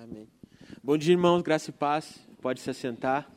Amém. 0.00 0.28
Bom 0.80 0.96
dia, 0.96 1.10
irmãos, 1.10 1.42
graça 1.42 1.70
e 1.70 1.72
paz. 1.72 2.20
Pode 2.40 2.60
se 2.60 2.70
assentar. 2.70 3.28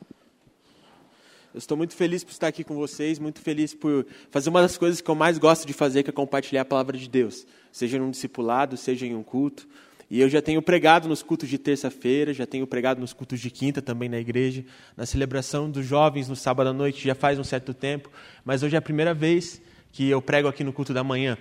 Eu 1.52 1.58
estou 1.58 1.76
muito 1.76 1.92
feliz 1.96 2.22
por 2.22 2.30
estar 2.30 2.46
aqui 2.46 2.62
com 2.62 2.76
vocês, 2.76 3.18
muito 3.18 3.40
feliz 3.40 3.74
por 3.74 4.06
fazer 4.30 4.48
uma 4.48 4.62
das 4.62 4.78
coisas 4.78 5.00
que 5.00 5.10
eu 5.10 5.16
mais 5.16 5.38
gosto 5.38 5.66
de 5.66 5.72
fazer, 5.72 6.04
que 6.04 6.10
é 6.10 6.12
compartilhar 6.12 6.62
a 6.62 6.64
palavra 6.64 6.96
de 6.96 7.08
Deus, 7.08 7.44
seja 7.72 7.96
em 7.96 8.00
um 8.00 8.12
discipulado, 8.12 8.76
seja 8.76 9.04
em 9.04 9.12
um 9.12 9.24
culto. 9.24 9.66
E 10.08 10.20
eu 10.20 10.28
já 10.28 10.40
tenho 10.40 10.62
pregado 10.62 11.08
nos 11.08 11.20
cultos 11.20 11.48
de 11.48 11.58
terça-feira, 11.58 12.32
já 12.32 12.46
tenho 12.46 12.64
pregado 12.64 13.00
nos 13.00 13.12
cultos 13.12 13.40
de 13.40 13.50
quinta 13.50 13.82
também 13.82 14.08
na 14.08 14.20
igreja, 14.20 14.64
na 14.96 15.04
celebração 15.04 15.68
dos 15.68 15.84
jovens 15.84 16.28
no 16.28 16.36
sábado 16.36 16.70
à 16.70 16.72
noite, 16.72 17.04
já 17.04 17.16
faz 17.16 17.40
um 17.40 17.44
certo 17.44 17.74
tempo, 17.74 18.08
mas 18.44 18.62
hoje 18.62 18.76
é 18.76 18.78
a 18.78 18.82
primeira 18.82 19.12
vez 19.12 19.60
que 19.90 20.08
eu 20.08 20.22
prego 20.22 20.46
aqui 20.46 20.62
no 20.62 20.72
culto 20.72 20.94
da 20.94 21.02
manhã. 21.02 21.36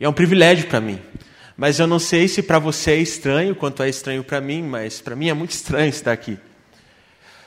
E 0.00 0.04
é 0.06 0.08
um 0.08 0.14
privilégio 0.14 0.66
para 0.66 0.80
mim. 0.80 0.98
Mas 1.56 1.78
eu 1.78 1.86
não 1.86 1.98
sei 1.98 2.28
se 2.28 2.42
para 2.42 2.58
você 2.58 2.92
é 2.92 2.96
estranho, 2.96 3.54
quanto 3.54 3.82
é 3.82 3.88
estranho 3.88 4.24
para 4.24 4.40
mim, 4.40 4.62
mas 4.62 5.00
para 5.00 5.14
mim 5.14 5.28
é 5.28 5.34
muito 5.34 5.50
estranho 5.56 5.90
estar 5.90 6.12
aqui. 6.12 6.38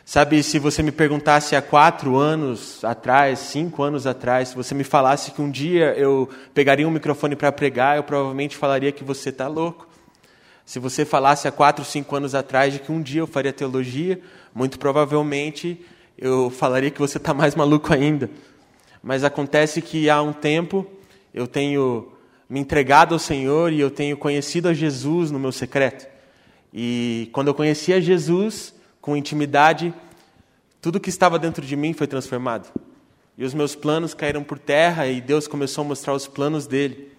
Sabe, 0.08 0.44
se 0.44 0.60
você 0.60 0.84
me 0.84 0.92
perguntasse 0.92 1.56
há 1.56 1.62
quatro 1.64 2.16
anos 2.16 2.86
atrás, 2.86 3.40
cinco 3.40 3.82
anos 3.82 4.06
atrás, 4.06 4.50
se 4.50 4.56
você 4.56 4.76
me 4.76 4.84
falasse 4.84 5.32
que 5.32 5.42
um 5.42 5.50
dia 5.50 5.96
eu 5.98 6.30
pegaria 6.54 6.88
um 6.88 6.92
microfone 6.92 7.36
para 7.36 7.52
pregar, 7.52 7.98
eu 7.98 8.04
provavelmente 8.04 8.56
falaria 8.56 8.92
que 8.92 9.04
você 9.04 9.30
está 9.30 9.48
louco. 9.48 9.88
Se 10.64 10.78
você 10.78 11.06
falasse 11.06 11.48
há 11.48 11.52
quatro, 11.52 11.84
cinco 11.84 12.16
anos 12.16 12.36
atrás 12.36 12.72
de 12.72 12.80
que 12.80 12.92
um 12.92 13.02
dia 13.02 13.22
eu 13.22 13.28
faria 13.28 13.52
teologia, 13.52 14.22
muito 14.54 14.78
provavelmente 14.78 15.84
eu 16.16 16.52
falaria 16.52 16.92
que 16.92 17.00
você 17.00 17.18
está 17.18 17.34
mais 17.34 17.56
maluco 17.56 17.92
ainda. 17.92 18.30
Mas 19.02 19.24
acontece 19.24 19.82
que 19.82 20.08
há 20.08 20.22
um 20.22 20.34
tempo 20.34 20.86
eu 21.34 21.48
tenho 21.48 22.15
me 22.50 22.60
entregado 22.60 23.14
ao 23.14 23.20
Senhor 23.20 23.74
e 23.74 23.80
eu 23.80 23.90
tenho 23.90 24.16
conhecido 24.18 24.68
a 24.68 24.74
Jesus 24.74 25.32
no 25.32 25.40
meu 25.40 25.52
secreto. 25.52 26.08
E 26.74 27.30
quando 27.32 27.48
eu 27.48 27.54
conheci 27.54 27.94
a 27.94 28.00
Jesus 28.00 28.74
com 29.02 29.16
intimidade, 29.16 29.94
tudo 30.82 31.00
que 31.00 31.10
estava 31.10 31.40
dentro 31.40 31.66
de 31.66 31.76
mim 31.76 31.94
foi 31.94 32.08
transformado. 32.08 32.72
E 33.38 33.44
os 33.44 33.54
meus 33.54 33.76
planos 33.76 34.14
caíram 34.14 34.44
por 34.44 34.60
terra 34.60 35.08
e 35.08 35.20
Deus 35.20 35.48
começou 35.48 35.84
a 35.84 35.88
mostrar 35.88 36.14
os 36.14 36.28
planos 36.28 36.68
dele. 36.68 37.12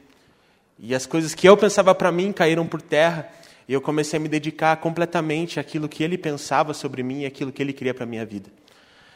E 0.79 0.95
as 0.95 1.07
coisas 1.07 1.35
que 1.35 1.49
eu 1.49 1.57
pensava 1.57 1.95
para 1.95 2.13
mim 2.13 2.33
caíram 2.33 2.67
por 2.67 2.81
terra 2.81 3.29
e 3.69 3.73
eu 3.73 3.81
comecei 3.81 4.19
a 4.19 4.21
me 4.21 4.29
dedicar 4.29 4.77
completamente 4.77 5.59
àquilo 5.59 5.89
que 5.89 6.05
ele 6.05 6.17
pensava 6.17 6.73
sobre 6.73 7.03
mim 7.03 7.23
e 7.23 7.27
aquilo 7.27 7.51
que 7.51 7.63
ele 7.63 7.73
queria 7.73 7.93
para 7.93 8.07
minha 8.07 8.25
vida. 8.25 8.51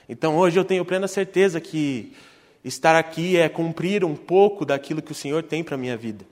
Então 0.08 0.36
hoje 0.36 0.58
eu 0.58 0.64
tenho 0.64 0.84
plena 0.84 1.06
certeza 1.06 1.60
que 1.60 2.12
Estar 2.64 2.94
aqui 2.94 3.36
é 3.38 3.48
cumprir 3.48 4.04
um 4.04 4.14
pouco 4.14 4.64
daquilo 4.66 5.00
que 5.00 5.12
o 5.12 5.14
Senhor 5.14 5.42
tem 5.42 5.64
para 5.64 5.76
a 5.76 5.78
minha 5.78 5.96
vida. 5.96 6.24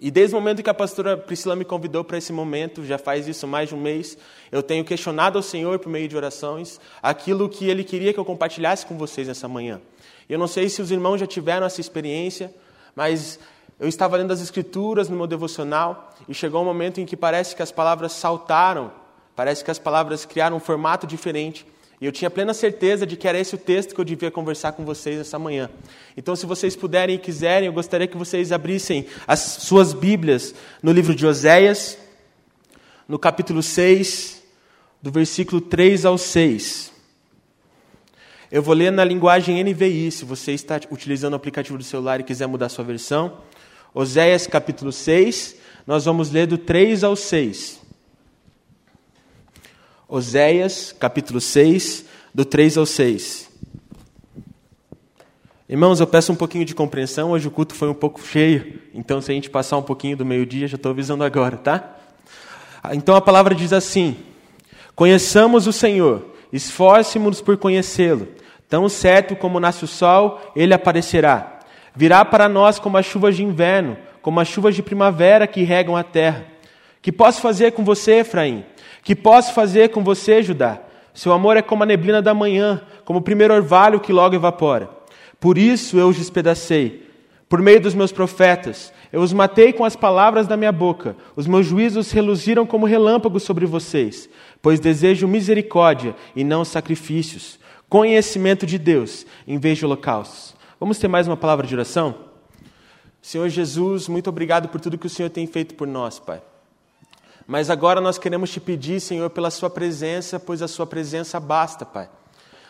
E 0.00 0.10
desde 0.10 0.34
o 0.34 0.38
momento 0.38 0.62
que 0.62 0.70
a 0.70 0.74
pastora 0.74 1.16
Priscila 1.16 1.54
me 1.54 1.64
convidou 1.64 2.02
para 2.02 2.18
esse 2.18 2.32
momento, 2.32 2.84
já 2.84 2.98
faz 2.98 3.28
isso 3.28 3.46
mais 3.46 3.68
de 3.68 3.74
um 3.74 3.80
mês, 3.80 4.16
eu 4.50 4.62
tenho 4.62 4.84
questionado 4.84 5.38
ao 5.38 5.42
Senhor 5.42 5.78
por 5.78 5.88
meio 5.88 6.08
de 6.08 6.16
orações 6.16 6.80
aquilo 7.02 7.48
que 7.48 7.68
Ele 7.68 7.84
queria 7.84 8.12
que 8.12 8.18
eu 8.18 8.24
compartilhasse 8.24 8.86
com 8.86 8.96
vocês 8.96 9.28
nessa 9.28 9.46
manhã. 9.46 9.80
Eu 10.28 10.38
não 10.38 10.48
sei 10.48 10.68
se 10.68 10.80
os 10.80 10.90
irmãos 10.90 11.18
já 11.18 11.26
tiveram 11.26 11.66
essa 11.66 11.80
experiência, 11.80 12.52
mas 12.96 13.38
eu 13.78 13.86
estava 13.86 14.16
lendo 14.16 14.32
as 14.32 14.40
Escrituras 14.40 15.08
no 15.08 15.16
meu 15.16 15.26
devocional 15.26 16.12
e 16.28 16.34
chegou 16.34 16.62
um 16.62 16.64
momento 16.64 17.00
em 17.00 17.06
que 17.06 17.16
parece 17.16 17.54
que 17.54 17.62
as 17.62 17.70
palavras 17.70 18.12
saltaram, 18.12 18.90
parece 19.36 19.62
que 19.62 19.70
as 19.70 19.78
palavras 19.78 20.24
criaram 20.24 20.56
um 20.56 20.60
formato 20.60 21.06
diferente 21.06 21.66
e 22.00 22.06
eu 22.06 22.12
tinha 22.12 22.28
plena 22.28 22.52
certeza 22.52 23.06
de 23.06 23.16
que 23.16 23.26
era 23.26 23.38
esse 23.38 23.54
o 23.54 23.58
texto 23.58 23.94
que 23.94 24.00
eu 24.00 24.04
devia 24.04 24.30
conversar 24.30 24.72
com 24.72 24.84
vocês 24.84 25.18
essa 25.18 25.38
manhã. 25.38 25.70
Então, 26.16 26.34
se 26.34 26.44
vocês 26.46 26.74
puderem 26.74 27.16
e 27.16 27.18
quiserem, 27.18 27.66
eu 27.66 27.72
gostaria 27.72 28.06
que 28.06 28.16
vocês 28.16 28.52
abrissem 28.52 29.06
as 29.26 29.40
suas 29.40 29.92
Bíblias 29.92 30.54
no 30.82 30.92
livro 30.92 31.14
de 31.14 31.26
Oséias, 31.26 31.96
no 33.08 33.18
capítulo 33.18 33.62
6, 33.62 34.42
do 35.00 35.10
versículo 35.10 35.60
3 35.60 36.04
ao 36.04 36.18
6. 36.18 36.92
Eu 38.50 38.62
vou 38.62 38.74
ler 38.74 38.90
na 38.90 39.04
linguagem 39.04 39.62
NVI, 39.62 40.10
se 40.10 40.24
você 40.24 40.52
está 40.52 40.80
utilizando 40.90 41.32
o 41.32 41.36
aplicativo 41.36 41.78
do 41.78 41.84
celular 41.84 42.20
e 42.20 42.24
quiser 42.24 42.46
mudar 42.46 42.68
sua 42.68 42.84
versão. 42.84 43.38
Oséias 43.92 44.46
capítulo 44.46 44.92
6, 44.92 45.56
nós 45.86 46.04
vamos 46.04 46.30
ler 46.30 46.46
do 46.46 46.58
3 46.58 47.04
ao 47.04 47.14
6. 47.14 47.83
Oséias, 50.06 50.94
capítulo 50.98 51.40
6, 51.40 52.04
do 52.34 52.44
3 52.44 52.76
ao 52.76 52.84
6. 52.84 53.50
Irmãos, 55.66 55.98
eu 55.98 56.06
peço 56.06 56.30
um 56.30 56.36
pouquinho 56.36 56.66
de 56.66 56.74
compreensão, 56.74 57.30
hoje 57.30 57.48
o 57.48 57.50
culto 57.50 57.74
foi 57.74 57.88
um 57.88 57.94
pouco 57.94 58.20
cheio, 58.22 58.80
então 58.92 59.22
se 59.22 59.32
a 59.32 59.34
gente 59.34 59.48
passar 59.48 59.78
um 59.78 59.82
pouquinho 59.82 60.14
do 60.14 60.24
meio-dia, 60.24 60.68
já 60.68 60.76
estou 60.76 60.92
avisando 60.92 61.24
agora, 61.24 61.56
tá? 61.56 61.96
Então 62.92 63.16
a 63.16 63.20
palavra 63.20 63.54
diz 63.54 63.72
assim: 63.72 64.14
Conheçamos 64.94 65.66
o 65.66 65.72
Senhor, 65.72 66.34
esforcemos-nos 66.52 67.40
por 67.40 67.56
conhecê-lo. 67.56 68.28
Tão 68.68 68.90
certo 68.90 69.34
como 69.34 69.58
nasce 69.58 69.84
o 69.84 69.88
sol, 69.88 70.52
ele 70.54 70.74
aparecerá. 70.74 71.60
Virá 71.96 72.26
para 72.26 72.46
nós 72.46 72.78
como 72.78 72.98
as 72.98 73.06
chuvas 73.06 73.36
de 73.36 73.42
inverno, 73.42 73.96
como 74.20 74.38
as 74.38 74.48
chuvas 74.48 74.74
de 74.74 74.82
primavera 74.82 75.46
que 75.46 75.62
regam 75.62 75.96
a 75.96 76.02
terra. 76.02 76.44
Que 77.00 77.10
posso 77.10 77.40
fazer 77.40 77.72
com 77.72 77.82
você, 77.82 78.16
Efraim? 78.16 78.64
Que 79.04 79.14
posso 79.14 79.52
fazer 79.52 79.90
com 79.90 80.02
você, 80.02 80.42
Judá? 80.42 80.80
Seu 81.12 81.30
amor 81.32 81.58
é 81.58 81.62
como 81.62 81.82
a 81.82 81.86
neblina 81.86 82.22
da 82.22 82.32
manhã, 82.32 82.80
como 83.04 83.18
o 83.18 83.22
primeiro 83.22 83.54
orvalho 83.54 84.00
que 84.00 84.12
logo 84.12 84.34
evapora. 84.34 84.88
Por 85.38 85.58
isso 85.58 85.98
eu 85.98 86.08
os 86.08 86.16
despedacei, 86.16 87.06
por 87.46 87.60
meio 87.60 87.80
dos 87.80 87.94
meus 87.94 88.10
profetas. 88.10 88.92
Eu 89.12 89.20
os 89.20 89.32
matei 89.32 89.74
com 89.74 89.84
as 89.84 89.94
palavras 89.94 90.46
da 90.46 90.56
minha 90.56 90.72
boca. 90.72 91.14
Os 91.36 91.46
meus 91.46 91.66
juízos 91.66 92.10
reluziram 92.10 92.64
como 92.66 92.86
relâmpagos 92.86 93.42
sobre 93.42 93.66
vocês, 93.66 94.28
pois 94.62 94.80
desejo 94.80 95.28
misericórdia 95.28 96.16
e 96.34 96.42
não 96.42 96.64
sacrifícios, 96.64 97.60
conhecimento 97.88 98.64
de 98.64 98.78
Deus 98.78 99.26
em 99.46 99.58
vez 99.58 99.78
de 99.78 99.84
holocaustos. 99.84 100.56
Vamos 100.80 100.98
ter 100.98 101.08
mais 101.08 101.28
uma 101.28 101.36
palavra 101.36 101.66
de 101.66 101.74
oração? 101.74 102.14
Senhor 103.20 103.48
Jesus, 103.50 104.08
muito 104.08 104.28
obrigado 104.30 104.68
por 104.68 104.80
tudo 104.80 104.98
que 104.98 105.06
o 105.06 105.10
Senhor 105.10 105.28
tem 105.28 105.46
feito 105.46 105.74
por 105.74 105.86
nós, 105.86 106.18
Pai. 106.18 106.42
Mas 107.46 107.68
agora 107.68 108.00
nós 108.00 108.18
queremos 108.18 108.50
te 108.50 108.60
pedir, 108.60 109.00
Senhor, 109.00 109.28
pela 109.30 109.50
Sua 109.50 109.68
presença, 109.68 110.40
pois 110.40 110.62
a 110.62 110.68
Sua 110.68 110.86
presença 110.86 111.38
basta, 111.38 111.84
Pai. 111.84 112.08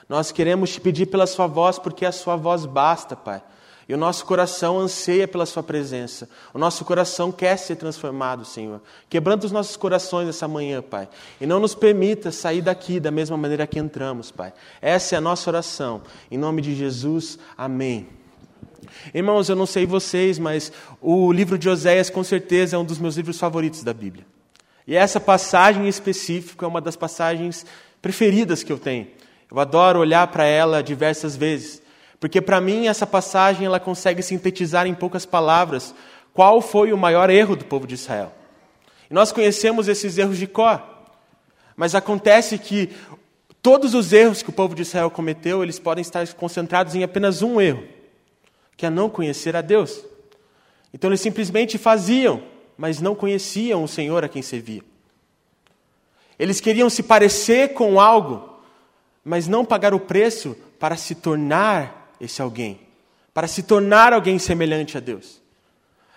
Nós 0.09 0.33
queremos 0.33 0.71
te 0.71 0.81
pedir 0.81 1.07
pela 1.07 1.27
Sua 1.27 1.47
voz, 1.47 1.79
porque 1.79 2.05
a 2.05 2.13
Sua 2.13 2.37
voz 2.37 2.67
basta, 2.67 3.15
Pai. 3.15 3.43
E 3.89 3.95
o 3.95 3.99
nosso 3.99 4.25
coração 4.25 4.81
anseia 4.81 5.29
pela 5.29 5.47
Sua 5.47 5.63
presença. 5.63 6.29
O 6.53 6.59
nosso 6.59 6.85
coração 6.85 7.31
quer 7.31 7.57
ser 7.57 7.77
transformado, 7.77 8.45
Senhor. 8.45 8.81
Quebrando 9.09 9.45
os 9.45 9.53
nossos 9.53 9.77
corações 9.77 10.29
essa 10.29 10.49
manhã, 10.49 10.83
Pai. 10.83 11.09
E 11.41 11.47
não 11.47 11.61
nos 11.61 11.75
permita 11.75 12.33
sair 12.33 12.63
daqui 12.63 12.99
da 12.99 13.11
mesma 13.11 13.37
maneira 13.37 13.67
que 13.67 13.79
entramos, 13.79 14.31
Pai. 14.31 14.53
Essa 14.81 15.15
é 15.15 15.19
a 15.19 15.21
nossa 15.21 15.49
oração. 15.51 16.03
Em 16.31 16.39
nome 16.39 16.63
de 16.63 16.75
Jesus, 16.75 17.39
amém. 17.57 18.09
Irmãos, 19.13 19.49
eu 19.49 19.57
não 19.57 19.67
sei 19.67 19.87
vocês, 19.87 20.39
mas 20.39 20.73
o 21.01 21.31
livro 21.33 21.59
de 21.59 21.69
Oséias 21.69 22.11
com 22.11 22.25
certeza 22.25 22.77
é 22.77 22.79
um 22.79 22.85
dos 22.85 22.99
meus 22.99 23.17
livros 23.17 23.39
favoritos 23.39 23.83
da 23.83 23.93
Bíblia. 23.93 24.34
E 24.87 24.95
essa 24.95 25.19
passagem 25.19 25.85
em 25.85 25.89
específico 25.89 26.65
é 26.65 26.69
uma 26.69 26.81
das 26.81 26.97
passagens 26.97 27.65
preferidas 28.03 28.63
que 28.63 28.73
eu 28.73 28.79
tenho. 28.79 29.07
Eu 29.51 29.59
adoro 29.59 30.01
olhar 30.01 30.27
para 30.29 30.45
ela 30.45 30.83
diversas 30.83 31.37
vezes, 31.37 31.81
porque 32.21 32.41
para 32.41 32.61
mim 32.61 32.87
essa 32.87 33.07
passagem 33.07 33.67
ela 33.67 33.81
consegue 33.81 34.23
sintetizar 34.23 34.87
em 34.87 34.95
poucas 34.95 35.25
palavras 35.25 35.95
qual 36.33 36.61
foi 36.61 36.93
o 36.93 36.99
maior 36.99 37.31
erro 37.31 37.57
do 37.57 37.65
povo 37.65 37.87
de 37.87 37.95
Israel. 37.95 38.33
E 39.11 39.15
nós 39.15 39.33
conhecemos 39.33 39.89
esses 39.89 40.19
erros 40.19 40.39
de 40.39 40.47
cor, 40.47 40.83
mas 41.77 41.95
acontece 41.95 42.59
que 42.59 42.91
todos 43.63 43.95
os 43.95 44.13
erros 44.13 44.43
que 44.43 44.51
o 44.51 44.53
povo 44.53 44.75
de 44.75 44.83
Israel 44.83 45.11
cometeu, 45.11 45.63
eles 45.63 45.79
podem 45.79 46.03
estar 46.03 46.27
concentrados 46.35 46.95
em 46.95 47.03
apenas 47.03 47.41
um 47.41 47.61
erro, 47.61 47.85
que 48.77 48.85
é 48.85 48.91
não 48.91 49.09
conhecer 49.09 49.57
a 49.57 49.63
Deus. 49.63 50.05
Então 50.93 51.09
eles 51.09 51.21
simplesmente 51.21 51.79
faziam 51.79 52.43
mas 52.77 53.01
não 53.01 53.15
conheciam 53.15 53.85
o 53.85 53.89
Senhor 53.89 54.25
a 54.25 54.29
quem 54.29 54.43
serviam. 54.43 54.85
Eles 56.39 56.61
queriam 56.61 56.91
se 56.91 57.03
parecer 57.03 57.75
com 57.75 58.01
algo, 58.01 58.59
mas 59.25 59.47
não 59.47 59.65
pagar 59.65 59.95
o 59.95 60.01
preço 60.01 60.57
para 60.79 60.97
se 60.97 61.15
tornar 61.15 62.15
esse 62.21 62.43
alguém, 62.43 62.81
para 63.33 63.47
se 63.47 63.63
tornar 63.63 64.13
alguém 64.13 64.39
semelhante 64.39 64.97
a 64.97 65.01
Deus. 65.01 65.41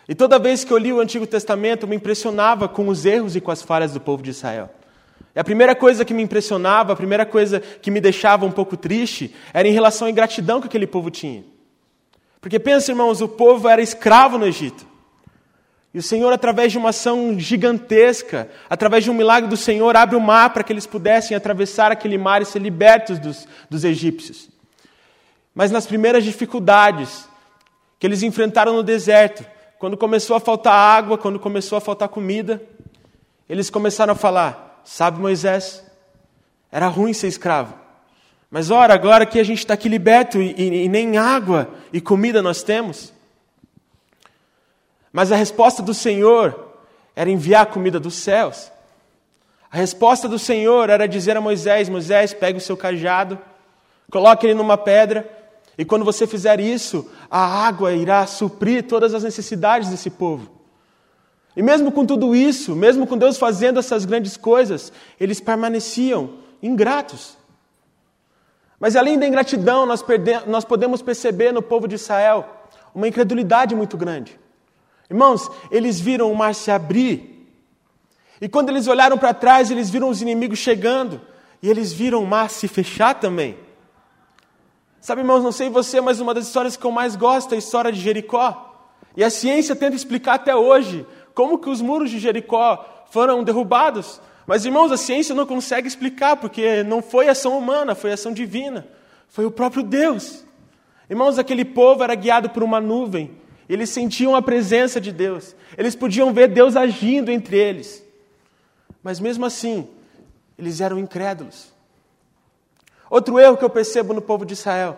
E 0.10 0.16
toda 0.16 0.40
vez 0.40 0.64
que 0.64 0.72
eu 0.72 0.78
li 0.78 0.92
o 0.92 1.00
Antigo 1.00 1.28
Testamento, 1.28 1.86
me 1.86 1.96
impressionava 1.96 2.68
com 2.68 2.88
os 2.88 3.06
erros 3.06 3.36
e 3.36 3.42
com 3.42 3.52
as 3.52 3.62
falhas 3.62 3.92
do 3.92 4.00
povo 4.00 4.24
de 4.24 4.32
Israel. 4.32 4.70
E 5.36 5.40
a 5.40 5.44
primeira 5.44 5.76
coisa 5.76 6.04
que 6.04 6.16
me 6.16 6.24
impressionava, 6.24 6.94
a 6.94 6.96
primeira 6.96 7.26
coisa 7.26 7.60
que 7.60 7.92
me 7.92 8.02
deixava 8.02 8.46
um 8.46 8.52
pouco 8.52 8.76
triste, 8.76 9.36
era 9.54 9.68
em 9.68 9.72
relação 9.72 10.08
à 10.08 10.10
ingratidão 10.10 10.60
que 10.60 10.68
aquele 10.68 10.88
povo 10.88 11.12
tinha. 11.12 11.44
Porque 12.42 12.58
pensa, 12.58 12.92
irmãos, 12.92 13.22
o 13.22 13.28
povo 13.28 13.68
era 13.68 13.82
escravo 13.82 14.38
no 14.38 14.48
Egito. 14.48 14.87
E 15.98 16.00
o 16.00 16.04
Senhor, 16.04 16.32
através 16.32 16.72
de 16.72 16.78
uma 16.78 16.90
ação 16.90 17.40
gigantesca, 17.40 18.48
através 18.70 19.04
de 19.04 19.10
um 19.10 19.16
milagre 19.16 19.50
do 19.50 19.58
Senhor, 19.58 19.96
abre 19.96 20.16
o 20.16 20.22
mar 20.22 20.52
para 20.52 20.64
que 20.64 20.72
eles 20.72 20.86
pudessem 20.86 21.36
atravessar 21.36 21.92
aquele 21.92 22.20
mar 22.20 22.40
e 22.40 22.46
ser 22.46 22.60
libertos 22.60 23.18
dos, 23.18 23.48
dos 23.68 23.84
egípcios. 23.84 24.48
Mas 25.56 25.72
nas 25.72 25.88
primeiras 25.88 26.24
dificuldades 26.24 27.28
que 27.98 28.06
eles 28.06 28.22
enfrentaram 28.22 28.76
no 28.76 28.84
deserto, 28.84 29.44
quando 29.80 29.98
começou 29.98 30.36
a 30.36 30.40
faltar 30.40 30.72
água, 30.72 31.18
quando 31.18 31.40
começou 31.40 31.80
a 31.80 31.82
faltar 31.82 32.10
comida, 32.10 32.62
eles 33.50 33.72
começaram 33.72 34.14
a 34.14 34.16
falar: 34.16 34.84
Sabe, 34.86 35.20
Moisés, 35.20 35.84
era 36.72 36.86
ruim 36.86 37.12
ser 37.12 37.26
escravo. 37.26 37.74
Mas 38.52 38.70
ora, 38.70 38.94
agora 38.94 39.26
que 39.26 39.40
a 39.40 39.44
gente 39.44 39.58
está 39.58 39.74
aqui 39.74 39.90
liberto 39.90 40.40
e, 40.40 40.54
e, 40.56 40.84
e 40.84 40.90
nem 40.90 41.18
água 41.18 41.68
e 41.92 42.00
comida 42.00 42.40
nós 42.40 42.62
temos. 42.62 43.17
Mas 45.18 45.32
a 45.32 45.36
resposta 45.36 45.82
do 45.82 45.96
Senhor 45.96 46.76
era 47.16 47.28
enviar 47.28 47.64
a 47.64 47.66
comida 47.66 48.00
dos 48.00 48.14
céus. 48.14 48.72
A 49.72 49.76
resposta 49.76 50.30
do 50.30 50.38
Senhor 50.38 50.92
era 50.92 51.08
dizer 51.08 51.36
a 51.36 51.42
Moisés: 51.42 51.90
Moisés, 51.90 52.36
pegue 52.36 52.60
o 52.60 52.62
seu 52.62 52.78
cajado, 52.78 53.40
coloque 54.12 54.46
ele 54.46 54.54
numa 54.54 54.78
pedra, 54.78 55.28
e 55.76 55.84
quando 55.84 56.06
você 56.06 56.28
fizer 56.28 56.60
isso, 56.60 57.10
a 57.32 57.40
água 57.66 57.94
irá 57.94 58.28
suprir 58.28 58.84
todas 58.84 59.16
as 59.16 59.24
necessidades 59.24 59.90
desse 59.90 60.12
povo. 60.12 60.52
E 61.56 61.64
mesmo 61.64 61.92
com 61.92 62.06
tudo 62.06 62.36
isso, 62.36 62.76
mesmo 62.76 63.08
com 63.08 63.18
Deus 63.18 63.40
fazendo 63.40 63.80
essas 63.80 64.06
grandes 64.06 64.38
coisas, 64.38 64.94
eles 65.20 65.40
permaneciam 65.40 66.36
ingratos. 66.62 67.36
Mas 68.80 68.96
além 68.96 69.18
da 69.18 69.26
ingratidão, 69.26 69.84
nós, 69.84 70.06
nós 70.46 70.64
podemos 70.64 71.02
perceber 71.02 71.52
no 71.52 71.64
povo 71.64 71.88
de 71.88 71.96
Israel 71.96 72.46
uma 72.94 73.08
incredulidade 73.08 73.74
muito 73.74 73.98
grande. 73.98 74.38
Irmãos, 75.10 75.50
eles 75.72 76.00
viram 76.00 76.32
o 76.32 76.36
mar 76.36 76.54
se 76.54 76.70
abrir, 76.70 77.38
e 78.40 78.48
quando 78.48 78.70
eles 78.70 78.88
olharam 78.88 79.18
para 79.18 79.34
trás, 79.34 79.72
eles 79.72 79.90
viram 79.90 80.10
os 80.10 80.22
inimigos 80.22 80.60
chegando, 80.60 81.20
e 81.62 81.70
eles 81.70 81.92
viram 81.92 82.24
o 82.24 82.28
mar 82.28 82.50
se 82.50 82.68
fechar 82.68 83.16
também. 83.16 83.58
Sabe, 85.02 85.22
irmãos, 85.22 85.44
não 85.44 85.52
sei 85.52 85.70
você, 85.70 86.00
mas 86.02 86.20
uma 86.20 86.34
das 86.34 86.48
histórias 86.48 86.78
que 86.78 86.86
eu 86.86 86.92
mais 86.92 87.16
gosto 87.16 87.54
é 87.54 87.56
a 87.56 87.60
história 87.60 87.92
de 87.92 88.00
Jericó. 88.00 88.64
E 89.16 89.24
a 89.24 89.30
ciência 89.30 89.76
tenta 89.76 89.96
explicar 89.96 90.36
até 90.36 90.56
hoje 90.56 91.06
como 91.34 91.58
que 91.58 91.70
os 91.70 91.82
muros 91.82 92.12
de 92.12 92.20
Jericó 92.20 93.06
foram 93.10 93.44
derrubados. 93.44 94.22
Mas, 94.46 94.66
irmãos, 94.66 94.92
a 94.92 94.98
ciência 94.98 95.34
não 95.34 95.46
consegue 95.46 95.88
explicar, 95.88 96.36
porque 96.38 96.84
não 96.84 97.02
foi 97.02 97.28
ação 97.28 97.58
humana, 97.58 97.96
foi 97.96 98.12
ação 98.12 98.32
divina. 98.32 98.88
Foi 99.28 99.46
o 99.46 99.52
próprio 99.52 99.82
Deus. 99.82 100.46
Irmãos, 101.10 101.40
aquele 101.40 101.66
povo 101.66 102.04
era 102.04 102.14
guiado 102.14 102.50
por 102.50 102.62
uma 102.62 102.80
nuvem. 102.80 103.32
Eles 103.70 103.90
sentiam 103.90 104.36
a 104.36 104.42
presença 104.42 105.00
de 105.02 105.12
Deus. 105.12 105.56
Eles 105.78 105.96
podiam 105.96 106.34
ver 106.34 106.48
Deus 106.48 106.76
agindo 106.76 107.32
entre 107.32 107.58
eles. 107.58 108.04
Mas 109.04 109.20
mesmo 109.20 109.46
assim, 109.46 109.88
eles 110.58 110.80
eram 110.80 110.98
incrédulos. 110.98 111.74
Outro 113.10 113.40
erro 113.40 113.58
que 113.58 113.64
eu 113.64 113.70
percebo 113.70 114.14
no 114.14 114.22
povo 114.22 114.46
de 114.46 114.54
Israel 114.54 114.98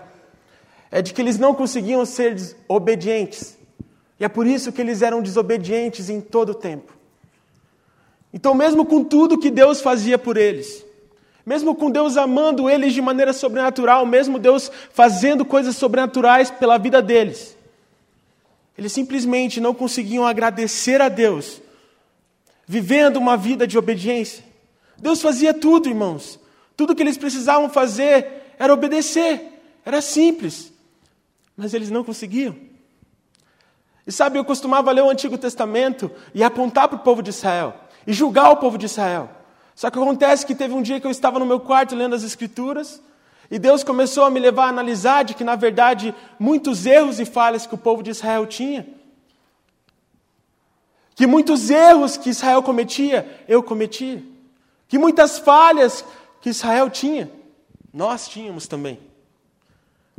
é 0.91 1.01
de 1.01 1.13
que 1.13 1.21
eles 1.21 1.37
não 1.37 1.53
conseguiam 1.53 2.05
ser 2.05 2.55
obedientes. 2.67 3.57
E 4.19 4.25
é 4.25 4.27
por 4.27 4.45
isso 4.45 4.71
que 4.71 4.81
eles 4.81 5.01
eram 5.01 5.21
desobedientes 5.21 6.09
em 6.09 6.19
todo 6.19 6.49
o 6.49 6.55
tempo. 6.55 6.93
Então, 8.33 8.53
mesmo 8.53 8.85
com 8.85 9.03
tudo 9.03 9.39
que 9.39 9.49
Deus 9.49 9.81
fazia 9.81 10.17
por 10.17 10.37
eles, 10.37 10.85
mesmo 11.45 11.73
com 11.73 11.89
Deus 11.89 12.15
amando 12.17 12.69
eles 12.69 12.93
de 12.93 13.01
maneira 13.01 13.33
sobrenatural, 13.33 14.05
mesmo 14.05 14.37
Deus 14.37 14.71
fazendo 14.91 15.43
coisas 15.43 15.75
sobrenaturais 15.75 16.51
pela 16.51 16.77
vida 16.77 17.01
deles, 17.01 17.57
eles 18.79 18.93
simplesmente 18.93 19.59
não 19.59 19.73
conseguiam 19.73 20.25
agradecer 20.25 21.01
a 21.01 21.09
Deus, 21.09 21.61
vivendo 22.65 23.17
uma 23.17 23.35
vida 23.35 23.67
de 23.67 23.77
obediência. 23.77 24.41
Deus 24.97 25.21
fazia 25.21 25.53
tudo, 25.53 25.89
irmãos. 25.89 26.39
Tudo 26.77 26.95
que 26.95 27.03
eles 27.03 27.17
precisavam 27.17 27.69
fazer 27.69 28.53
era 28.57 28.73
obedecer, 28.73 29.61
era 29.83 30.01
simples, 30.01 30.71
mas 31.57 31.73
eles 31.73 31.89
não 31.89 32.05
conseguiam. 32.05 32.55
E 34.07 34.13
sabe, 34.13 34.39
eu 34.39 34.45
costumava 34.45 34.93
ler 34.93 35.03
o 35.03 35.09
Antigo 35.09 35.37
Testamento 35.37 36.09
e 36.33 36.41
apontar 36.41 36.87
para 36.87 36.95
o 36.95 37.03
povo 37.03 37.21
de 37.21 37.31
Israel 37.31 37.75
e 38.07 38.13
julgar 38.13 38.49
o 38.49 38.57
povo 38.57 38.77
de 38.77 38.85
Israel. 38.85 39.29
Só 39.75 39.91
que 39.91 39.99
acontece 39.99 40.45
que 40.45 40.55
teve 40.55 40.73
um 40.73 40.81
dia 40.81 41.01
que 41.01 41.05
eu 41.05 41.11
estava 41.11 41.37
no 41.37 41.45
meu 41.45 41.59
quarto 41.59 41.97
lendo 41.97 42.15
as 42.15 42.23
Escrituras 42.23 43.01
e 43.51 43.57
Deus 43.57 43.83
começou 43.83 44.23
a 44.23 44.29
me 44.29 44.39
levar 44.39 44.65
a 44.65 44.69
analisar 44.69 45.23
de 45.23 45.33
que, 45.33 45.43
na 45.43 45.55
verdade, 45.55 46.13
muitos 46.37 46.85
erros 46.85 47.19
e 47.19 47.25
falhas 47.25 47.65
que 47.65 47.73
o 47.73 47.79
povo 47.79 48.03
de 48.03 48.11
Israel 48.11 48.45
tinha, 48.45 48.87
que 51.15 51.25
muitos 51.25 51.69
erros 51.69 52.15
que 52.15 52.29
Israel 52.29 52.61
cometia, 52.61 53.43
eu 53.47 53.63
cometia, 53.63 54.23
que 54.87 54.99
muitas 54.99 55.39
falhas 55.39 56.05
que 56.41 56.49
Israel 56.49 56.89
tinha, 56.89 57.29
nós 57.91 58.27
tínhamos 58.27 58.67
também. 58.67 58.99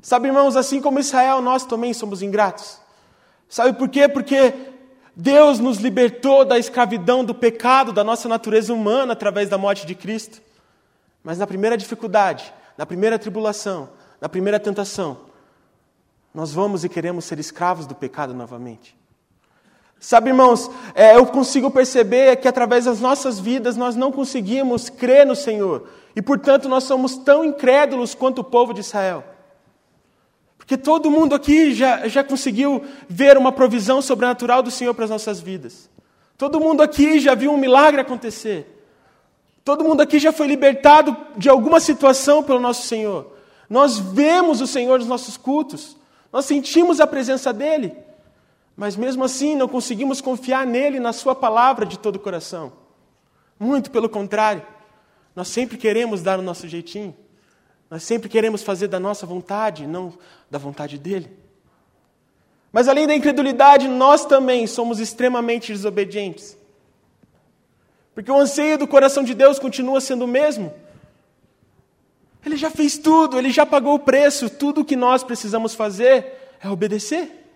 Sabe, 0.03 0.29
irmãos, 0.29 0.57
assim 0.57 0.81
como 0.81 0.99
Israel, 0.99 1.41
nós 1.41 1.65
também 1.65 1.93
somos 1.95 2.23
ingratos. 2.23 2.81
Sabe 3.49 3.79
por 3.79 3.89
quê? 3.89 4.09
Porque 4.09 4.53
Deus 5.15 5.59
nos 5.59 5.79
libertou 5.79 6.45
da 6.45 6.59
escravidão 6.59 7.25
do 7.25 7.35
pecado, 7.35 7.93
da 7.93 8.03
nossa 8.03 8.29
natureza 8.29 8.73
humana, 8.73 9.13
através 9.13 9.49
da 9.49 9.59
morte 9.59 9.87
de 9.87 9.95
Cristo. 9.95 10.41
Mas 11.23 11.39
na 11.39 11.47
primeira 11.47 11.77
dificuldade, 11.77 12.53
na 12.81 12.87
primeira 12.87 13.19
tribulação, 13.19 13.91
na 14.19 14.27
primeira 14.27 14.59
tentação, 14.59 15.19
nós 16.33 16.51
vamos 16.51 16.83
e 16.83 16.89
queremos 16.89 17.27
ser 17.27 17.39
escravos 17.39 17.85
do 17.85 17.95
pecado 17.95 18.33
novamente. 18.33 18.97
Sabe, 19.99 20.31
irmãos, 20.31 20.71
é, 20.95 21.15
eu 21.15 21.27
consigo 21.27 21.71
perceber 21.71 22.37
que 22.37 22.49
através 22.49 22.87
das 22.87 22.99
nossas 22.99 23.39
vidas 23.39 23.77
nós 23.77 23.97
não 23.97 24.11
conseguimos 24.11 24.89
crer 24.89 25.27
no 25.27 25.37
Senhor. 25.37 25.89
E, 26.17 26.23
portanto, 26.23 26.71
nós 26.71 26.85
somos 26.85 27.19
tão 27.19 27.45
incrédulos 27.45 28.15
quanto 28.15 28.39
o 28.39 28.45
povo 28.45 28.73
de 28.73 28.81
Israel. 28.81 29.25
Porque 30.57 30.79
todo 30.79 31.11
mundo 31.11 31.35
aqui 31.35 31.75
já, 31.75 32.09
já 32.09 32.25
conseguiu 32.25 32.83
ver 33.07 33.37
uma 33.37 33.53
provisão 33.53 34.01
sobrenatural 34.01 34.63
do 34.63 34.71
Senhor 34.71 34.95
para 34.95 35.05
as 35.05 35.11
nossas 35.11 35.39
vidas. 35.39 35.91
Todo 36.39 36.59
mundo 36.59 36.83
aqui 36.83 37.21
já 37.21 37.35
viu 37.35 37.53
um 37.53 37.59
milagre 37.59 38.01
acontecer. 38.01 38.80
Todo 39.65 39.85
mundo 39.85 40.01
aqui 40.01 40.19
já 40.19 40.33
foi 40.33 40.47
libertado 40.47 41.17
de 41.37 41.49
alguma 41.49 41.81
situação 41.81 42.43
pelo 42.43 42.59
nosso 42.59 42.87
Senhor. 42.87 43.33
Nós 43.69 43.99
vemos 43.99 44.61
o 44.61 44.67
Senhor 44.67 44.99
nos 44.99 45.09
nossos 45.09 45.37
cultos. 45.37 45.97
Nós 46.33 46.45
sentimos 46.45 47.01
a 47.01 47.07
presença 47.07 47.53
dEle. 47.53 47.97
Mas 48.77 48.97
mesmo 48.97 49.25
assim 49.25 49.55
não 49.55 49.69
conseguimos 49.69 50.21
confiar 50.21 50.67
nele, 50.67 50.99
na 50.99 51.13
Sua 51.13 51.35
palavra 51.35 51.85
de 51.85 51.99
todo 51.99 52.17
o 52.17 52.21
coração. 52.21 52.73
Muito 53.59 53.91
pelo 53.91 54.09
contrário. 54.09 54.63
Nós 55.37 55.49
sempre 55.49 55.77
queremos 55.77 56.23
dar 56.23 56.39
o 56.39 56.43
nosso 56.43 56.67
jeitinho. 56.67 57.15
Nós 57.91 58.03
sempre 58.03 58.29
queremos 58.29 58.63
fazer 58.63 58.89
da 58.89 58.99
nossa 58.99 59.27
vontade, 59.27 59.87
não 59.87 60.15
da 60.51 60.59
vontade 60.59 60.97
dele. 60.97 61.31
Mas 62.73 62.89
além 62.89 63.07
da 63.07 63.15
incredulidade, 63.15 63.89
nós 63.89 64.25
também 64.25 64.67
somos 64.67 65.01
extremamente 65.01 65.73
desobedientes. 65.73 66.57
Porque 68.21 68.31
o 68.31 68.39
anseio 68.39 68.77
do 68.77 68.87
coração 68.87 69.25
de 69.25 69.33
Deus 69.33 69.59
continua 69.59 69.99
sendo 69.99 70.27
o 70.27 70.29
mesmo. 70.29 70.75
Ele 72.45 72.55
já 72.55 72.71
fez 72.71 72.99
tudo, 72.99 73.39
ele 73.39 73.51
já 73.51 73.65
pagou 73.65 73.95
o 73.95 73.99
preço, 73.99 74.51
tudo 74.51 74.83
o 74.83 74.85
que 74.85 74.95
nós 74.95 75.25
precisamos 75.25 75.75
fazer 75.75 76.55
é 76.63 76.69
obedecer. 76.69 77.51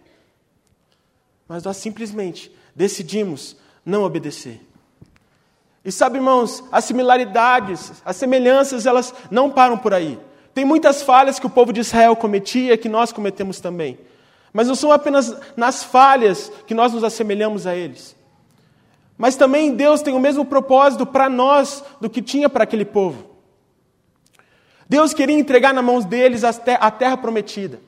Mas 1.46 1.64
nós 1.64 1.76
simplesmente 1.76 2.50
decidimos 2.74 3.58
não 3.84 4.04
obedecer. 4.04 4.58
E 5.84 5.92
sabe, 5.92 6.16
irmãos, 6.16 6.64
as 6.72 6.86
similaridades, 6.86 8.02
as 8.02 8.16
semelhanças, 8.16 8.86
elas 8.86 9.12
não 9.30 9.50
param 9.50 9.76
por 9.76 9.92
aí. 9.92 10.18
Tem 10.54 10.64
muitas 10.64 11.02
falhas 11.02 11.38
que 11.38 11.46
o 11.46 11.50
povo 11.50 11.74
de 11.74 11.80
Israel 11.80 12.16
cometia 12.16 12.78
que 12.78 12.88
nós 12.88 13.12
cometemos 13.12 13.60
também. 13.60 13.98
Mas 14.50 14.66
não 14.66 14.74
são 14.74 14.90
apenas 14.90 15.36
nas 15.58 15.84
falhas 15.84 16.50
que 16.66 16.72
nós 16.72 16.90
nos 16.90 17.04
assemelhamos 17.04 17.66
a 17.66 17.76
eles. 17.76 18.16
Mas 19.16 19.36
também 19.36 19.74
Deus 19.74 20.02
tem 20.02 20.14
o 20.14 20.20
mesmo 20.20 20.44
propósito 20.44 21.06
para 21.06 21.28
nós 21.28 21.84
do 22.00 22.10
que 22.10 22.20
tinha 22.20 22.48
para 22.48 22.64
aquele 22.64 22.84
povo. 22.84 23.24
Deus 24.88 25.14
queria 25.14 25.38
entregar 25.38 25.72
nas 25.72 25.84
mãos 25.84 26.04
deles 26.04 26.42
a 26.44 26.90
terra 26.90 27.16
prometida. 27.16 27.80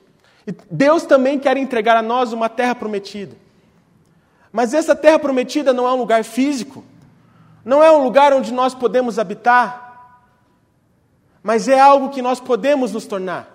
E 0.47 0.55
Deus 0.71 1.05
também 1.05 1.39
quer 1.39 1.57
entregar 1.57 1.97
a 1.97 2.03
nós 2.03 2.33
uma 2.33 2.49
terra 2.49 2.75
prometida. 2.75 3.37
Mas 4.53 4.73
essa 4.73 4.95
terra 4.95 5.19
prometida 5.19 5.73
não 5.73 5.87
é 5.87 5.93
um 5.93 5.97
lugar 5.97 6.25
físico. 6.25 6.85
Não 7.65 7.83
é 7.83 7.91
um 7.91 8.05
lugar 8.05 8.33
onde 8.33 8.53
nós 8.53 8.77
podemos 8.77 9.19
habitar, 9.19 10.23
mas 11.43 11.67
é 11.67 11.81
algo 11.81 12.11
que 12.11 12.23
nós 12.23 12.39
podemos 12.39 12.93
nos 12.93 13.07
tornar. 13.07 13.49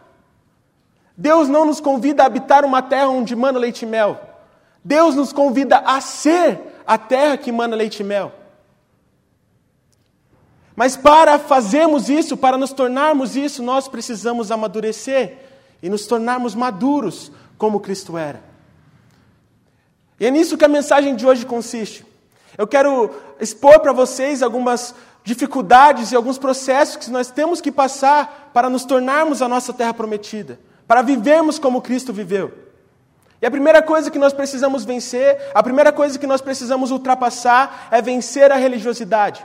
Deus 1.16 1.48
não 1.48 1.64
nos 1.64 1.80
convida 1.80 2.24
a 2.24 2.26
habitar 2.26 2.66
uma 2.66 2.82
terra 2.82 3.08
onde 3.08 3.34
mana 3.38 3.58
leite 3.58 3.84
e 3.84 3.86
mel. 3.86 4.20
Deus 4.84 5.16
nos 5.16 5.32
convida 5.32 5.78
a 5.78 6.02
ser 6.02 6.60
a 6.92 6.98
terra 6.98 7.38
que 7.38 7.54
mana 7.54 7.74
leite 7.74 8.02
e 8.02 8.04
mel. 8.04 8.34
Mas 10.76 10.98
para 10.98 11.40
fazermos 11.40 12.10
isso, 12.10 12.36
para 12.36 12.58
nos 12.58 12.74
tornarmos 12.74 13.38
isso, 13.38 13.64
nós 13.64 13.88
precisamos 13.88 14.52
amadurecer 14.52 15.38
e 15.82 15.90
nos 15.90 16.06
tornarmos 16.06 16.54
maduros 16.54 17.32
como 17.58 17.80
Cristo 17.80 18.18
era. 18.18 18.44
E 20.20 20.26
é 20.26 20.32
nisso 20.32 20.58
que 20.58 20.66
a 20.66 20.68
mensagem 20.68 21.16
de 21.16 21.26
hoje 21.26 21.46
consiste. 21.46 22.06
Eu 22.58 22.68
quero 22.68 23.10
expor 23.40 23.80
para 23.80 23.94
vocês 23.94 24.44
algumas 24.44 24.94
dificuldades 25.24 26.12
e 26.12 26.16
alguns 26.18 26.38
processos 26.38 26.98
que 26.98 27.10
nós 27.10 27.32
temos 27.32 27.62
que 27.62 27.72
passar 27.72 28.52
para 28.54 28.70
nos 28.70 28.84
tornarmos 28.84 29.42
a 29.42 29.48
nossa 29.48 29.72
terra 29.72 29.94
prometida, 29.94 30.60
para 30.86 31.02
vivermos 31.02 31.58
como 31.58 31.82
Cristo 31.82 32.12
viveu. 32.12 32.52
E 33.42 33.46
a 33.46 33.50
primeira 33.50 33.82
coisa 33.82 34.12
que 34.12 34.20
nós 34.20 34.34
precisamos 34.34 34.86
vencer, 34.86 35.50
a 35.54 35.64
primeira 35.64 35.92
coisa 35.92 36.20
que 36.20 36.28
nós 36.28 36.42
precisamos 36.42 36.92
ultrapassar 36.92 37.88
é 37.90 38.00
vencer 38.02 38.52
a 38.52 38.56
religiosidade. 38.56 39.44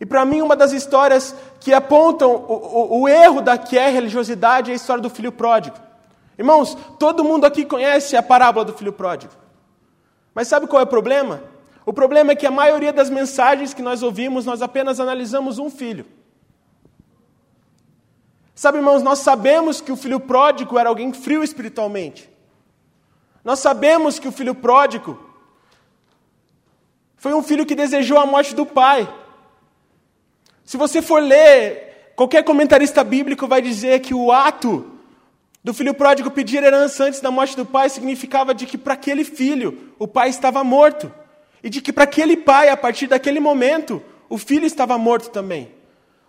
E 0.00 0.06
para 0.06 0.24
mim, 0.24 0.40
uma 0.40 0.54
das 0.54 0.72
histórias 0.72 1.34
que 1.58 1.72
apontam 1.72 2.30
o, 2.30 2.98
o, 2.98 3.00
o 3.00 3.08
erro 3.08 3.40
da 3.40 3.58
que 3.58 3.76
é 3.76 3.88
religiosidade 3.88 4.70
é 4.70 4.74
a 4.74 4.76
história 4.76 5.02
do 5.02 5.10
filho 5.10 5.32
pródigo. 5.32 5.76
Irmãos, 6.38 6.76
todo 6.98 7.24
mundo 7.24 7.44
aqui 7.44 7.64
conhece 7.64 8.16
a 8.16 8.22
parábola 8.22 8.64
do 8.64 8.74
filho 8.74 8.92
pródigo. 8.92 9.32
Mas 10.34 10.46
sabe 10.46 10.66
qual 10.66 10.80
é 10.80 10.84
o 10.84 10.86
problema? 10.86 11.42
O 11.84 11.92
problema 11.92 12.32
é 12.32 12.36
que 12.36 12.46
a 12.46 12.50
maioria 12.50 12.92
das 12.92 13.10
mensagens 13.10 13.72
que 13.72 13.82
nós 13.82 14.02
ouvimos, 14.02 14.44
nós 14.44 14.60
apenas 14.62 15.00
analisamos 15.00 15.58
um 15.58 15.70
filho. 15.70 16.04
Sabe, 18.54 18.78
irmãos, 18.78 19.02
nós 19.02 19.20
sabemos 19.20 19.80
que 19.80 19.90
o 19.90 19.96
filho 19.96 20.20
pródigo 20.20 20.78
era 20.78 20.88
alguém 20.88 21.12
frio 21.12 21.42
espiritualmente. 21.42 22.35
Nós 23.46 23.60
sabemos 23.60 24.18
que 24.18 24.26
o 24.26 24.32
filho 24.32 24.56
pródigo 24.56 25.16
foi 27.16 27.32
um 27.32 27.44
filho 27.44 27.64
que 27.64 27.76
desejou 27.76 28.18
a 28.18 28.26
morte 28.26 28.52
do 28.56 28.66
pai. 28.66 29.08
Se 30.64 30.76
você 30.76 31.00
for 31.00 31.22
ler, 31.22 32.12
qualquer 32.16 32.42
comentarista 32.42 33.04
bíblico 33.04 33.46
vai 33.46 33.62
dizer 33.62 34.00
que 34.00 34.12
o 34.12 34.32
ato 34.32 34.98
do 35.62 35.72
filho 35.72 35.94
pródigo 35.94 36.28
pedir 36.28 36.64
herança 36.64 37.04
antes 37.04 37.20
da 37.20 37.30
morte 37.30 37.56
do 37.56 37.64
pai 37.64 37.88
significava 37.88 38.52
de 38.52 38.66
que 38.66 38.76
para 38.76 38.94
aquele 38.94 39.22
filho 39.22 39.92
o 39.96 40.08
pai 40.08 40.28
estava 40.28 40.64
morto. 40.64 41.12
E 41.62 41.70
de 41.70 41.80
que 41.80 41.92
para 41.92 42.02
aquele 42.02 42.36
pai, 42.36 42.68
a 42.68 42.76
partir 42.76 43.06
daquele 43.06 43.38
momento, 43.38 44.02
o 44.28 44.38
filho 44.38 44.66
estava 44.66 44.98
morto 44.98 45.30
também. 45.30 45.70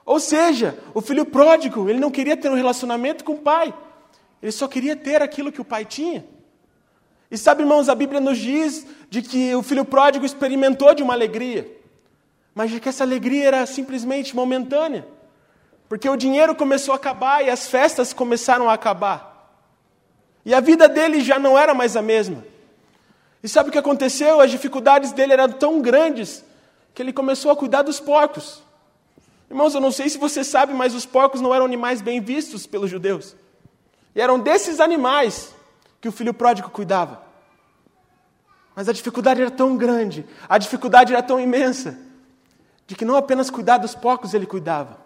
Ou 0.06 0.20
seja, 0.20 0.78
o 0.94 1.02
filho 1.02 1.26
pródigo, 1.26 1.90
ele 1.90 2.00
não 2.00 2.12
queria 2.12 2.38
ter 2.38 2.52
um 2.52 2.56
relacionamento 2.56 3.24
com 3.24 3.34
o 3.34 3.40
pai. 3.40 3.74
Ele 4.40 4.52
só 4.52 4.68
queria 4.68 4.96
ter 4.96 5.24
aquilo 5.24 5.52
que 5.52 5.62
o 5.62 5.66
pai 5.66 5.84
tinha. 5.84 6.37
E 7.30 7.38
sabe, 7.38 7.64
irmãos, 7.64 7.90
a 7.90 7.96
Bíblia 7.96 8.20
nos 8.22 8.38
diz 8.38 8.86
de 9.10 9.22
que 9.22 9.54
o 9.56 9.64
filho 9.64 9.84
pródigo 9.84 10.26
experimentou 10.26 10.94
de 10.94 11.04
uma 11.04 11.14
alegria 11.14 11.78
mas 12.58 12.72
de 12.72 12.80
que 12.80 12.90
essa 12.90 13.04
alegria 13.04 13.46
era 13.46 13.66
simplesmente 13.68 14.36
momentânea. 14.36 15.08
Porque 15.88 16.10
o 16.10 16.18
dinheiro 16.18 16.56
começou 16.56 16.92
a 16.92 16.96
acabar 16.96 17.46
e 17.46 17.52
as 17.52 17.68
festas 17.68 18.14
começaram 18.14 18.68
a 18.68 18.74
acabar. 18.74 19.54
E 20.44 20.56
a 20.56 20.60
vida 20.60 20.90
dele 20.90 21.22
já 21.22 21.38
não 21.38 21.56
era 21.56 21.76
mais 21.76 21.96
a 21.96 22.02
mesma. 22.02 22.44
E 23.44 23.48
sabe 23.48 23.70
o 23.70 23.72
que 23.72 23.78
aconteceu? 23.78 24.42
As 24.42 24.50
dificuldades 24.50 25.12
dele 25.12 25.34
eram 25.34 25.50
tão 25.50 25.84
grandes 25.84 26.44
que 26.96 27.04
ele 27.04 27.14
começou 27.14 27.52
a 27.52 27.56
cuidar 27.56 27.84
dos 27.84 28.00
porcos. 28.00 28.64
Irmãos, 29.52 29.76
eu 29.76 29.80
não 29.80 29.92
sei 29.92 30.10
se 30.10 30.18
você 30.18 30.44
sabe, 30.44 30.74
mas 30.74 30.96
os 30.96 31.06
porcos 31.06 31.40
não 31.40 31.54
eram 31.54 31.64
animais 31.64 32.02
bem 32.02 32.20
vistos 32.20 32.66
pelos 32.66 32.90
judeus. 32.90 33.36
E 34.16 34.20
eram 34.20 34.40
desses 34.40 34.80
animais 34.80 35.54
que 36.00 36.08
o 36.08 36.12
filho 36.12 36.34
pródigo 36.34 36.70
cuidava. 36.70 37.24
Mas 38.76 38.88
a 38.88 38.94
dificuldade 38.94 39.42
era 39.42 39.50
tão 39.50 39.76
grande, 39.76 40.26
a 40.48 40.58
dificuldade 40.58 41.14
era 41.14 41.24
tão 41.24 41.40
imensa, 41.40 41.98
de 42.86 42.96
que 42.96 43.04
não 43.04 43.16
apenas 43.16 43.50
cuidar 43.50 43.80
dos 43.80 43.96
porcos 43.96 44.34
ele 44.34 44.46
cuidava, 44.46 45.00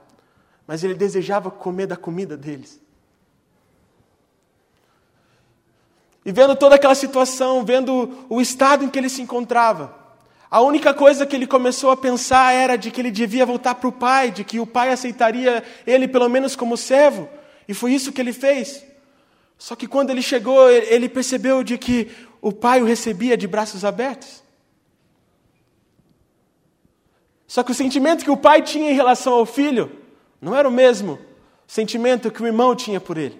mas 0.68 0.84
ele 0.84 0.94
desejava 0.94 1.50
comer 1.50 1.88
da 1.88 1.96
comida 1.96 2.36
deles. 2.36 2.82
E 6.24 6.32
vendo 6.32 6.56
toda 6.56 6.76
aquela 6.76 6.94
situação, 6.94 7.66
vendo 7.66 8.26
o 8.30 8.40
estado 8.40 8.84
em 8.84 8.90
que 8.90 9.00
ele 9.00 9.10
se 9.10 9.22
encontrava, 9.22 10.02
a 10.52 10.60
única 10.62 10.94
coisa 10.94 11.26
que 11.26 11.34
ele 11.34 11.48
começou 11.48 11.92
a 11.92 11.98
pensar 11.98 12.54
era 12.54 12.76
de 12.76 12.92
que 12.92 13.00
ele 13.00 13.10
devia 13.10 13.46
voltar 13.46 13.76
para 13.76 13.88
o 13.88 13.92
pai, 13.92 14.30
de 14.32 14.44
que 14.44 14.60
o 14.60 14.68
pai 14.68 14.92
aceitaria 14.92 15.64
ele 15.88 16.10
pelo 16.10 16.28
menos 16.28 16.58
como 16.58 16.76
servo, 16.76 17.30
e 17.68 17.74
foi 17.74 17.94
isso 17.94 18.12
que 18.12 18.20
ele 18.20 18.34
fez. 18.34 18.91
Só 19.62 19.76
que 19.76 19.88
quando 19.88 20.10
ele 20.10 20.24
chegou, 20.24 20.72
ele 20.72 21.08
percebeu 21.08 21.64
de 21.64 21.78
que 21.78 22.10
o 22.42 22.52
pai 22.52 22.82
o 22.82 22.86
recebia 22.86 23.38
de 23.38 23.46
braços 23.46 23.86
abertos. 23.86 24.42
Só 27.46 27.62
que 27.62 27.72
o 27.72 27.76
sentimento 27.76 28.24
que 28.24 28.32
o 28.32 28.36
pai 28.36 28.64
tinha 28.64 28.90
em 28.90 28.96
relação 28.96 29.34
ao 29.34 29.46
filho 29.46 29.92
não 30.42 30.56
era 30.56 30.68
o 30.68 30.72
mesmo 30.72 31.20
sentimento 31.68 32.32
que 32.32 32.42
o 32.42 32.48
irmão 32.48 32.76
tinha 32.76 33.00
por 33.00 33.20
ele. 33.20 33.40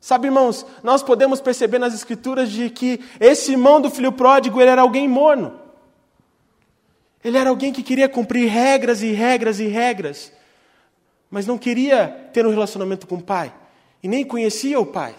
Sabe, 0.00 0.28
irmãos, 0.28 0.64
nós 0.84 1.02
podemos 1.02 1.40
perceber 1.40 1.80
nas 1.80 1.92
escrituras 1.92 2.48
de 2.48 2.70
que 2.70 3.00
esse 3.18 3.50
irmão 3.50 3.80
do 3.80 3.90
filho 3.90 4.12
pródigo 4.12 4.60
ele 4.60 4.70
era 4.70 4.82
alguém 4.82 5.08
morno. 5.08 5.58
Ele 7.24 7.36
era 7.36 7.50
alguém 7.50 7.72
que 7.72 7.82
queria 7.82 8.08
cumprir 8.08 8.48
regras 8.48 9.02
e 9.02 9.10
regras 9.10 9.58
e 9.58 9.66
regras, 9.66 10.32
mas 11.28 11.44
não 11.44 11.58
queria 11.58 12.06
ter 12.32 12.46
um 12.46 12.50
relacionamento 12.50 13.04
com 13.08 13.16
o 13.16 13.22
pai 13.22 13.52
e 14.04 14.08
nem 14.08 14.22
conhecia 14.22 14.78
o 14.78 14.84
pai. 14.84 15.14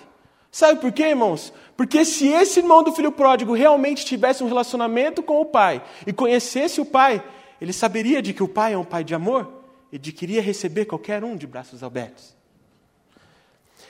Sabe 0.52 0.80
por 0.80 0.92
quê, 0.92 1.08
irmãos? 1.08 1.52
Porque 1.76 2.06
se 2.06 2.28
esse 2.28 2.60
irmão 2.60 2.84
do 2.84 2.94
filho 2.94 3.12
pródigo 3.12 3.52
realmente 3.54 4.06
tivesse 4.06 4.44
um 4.44 4.48
relacionamento 4.48 5.24
com 5.24 5.42
o 5.42 5.46
pai 5.46 5.82
e 6.06 6.14
conhecesse 6.14 6.80
o 6.80 6.86
pai, 6.86 7.22
ele 7.60 7.74
saberia 7.74 8.22
de 8.22 8.32
que 8.32 8.44
o 8.44 8.48
pai 8.48 8.74
é 8.74 8.78
um 8.78 8.84
pai 8.84 9.04
de 9.04 9.16
amor 9.16 9.64
e 9.92 9.98
de 9.98 10.12
que 10.12 10.24
iria 10.24 10.42
receber 10.42 10.86
qualquer 10.86 11.24
um 11.24 11.36
de 11.36 11.48
braços 11.48 11.84
abertos. 11.84 12.36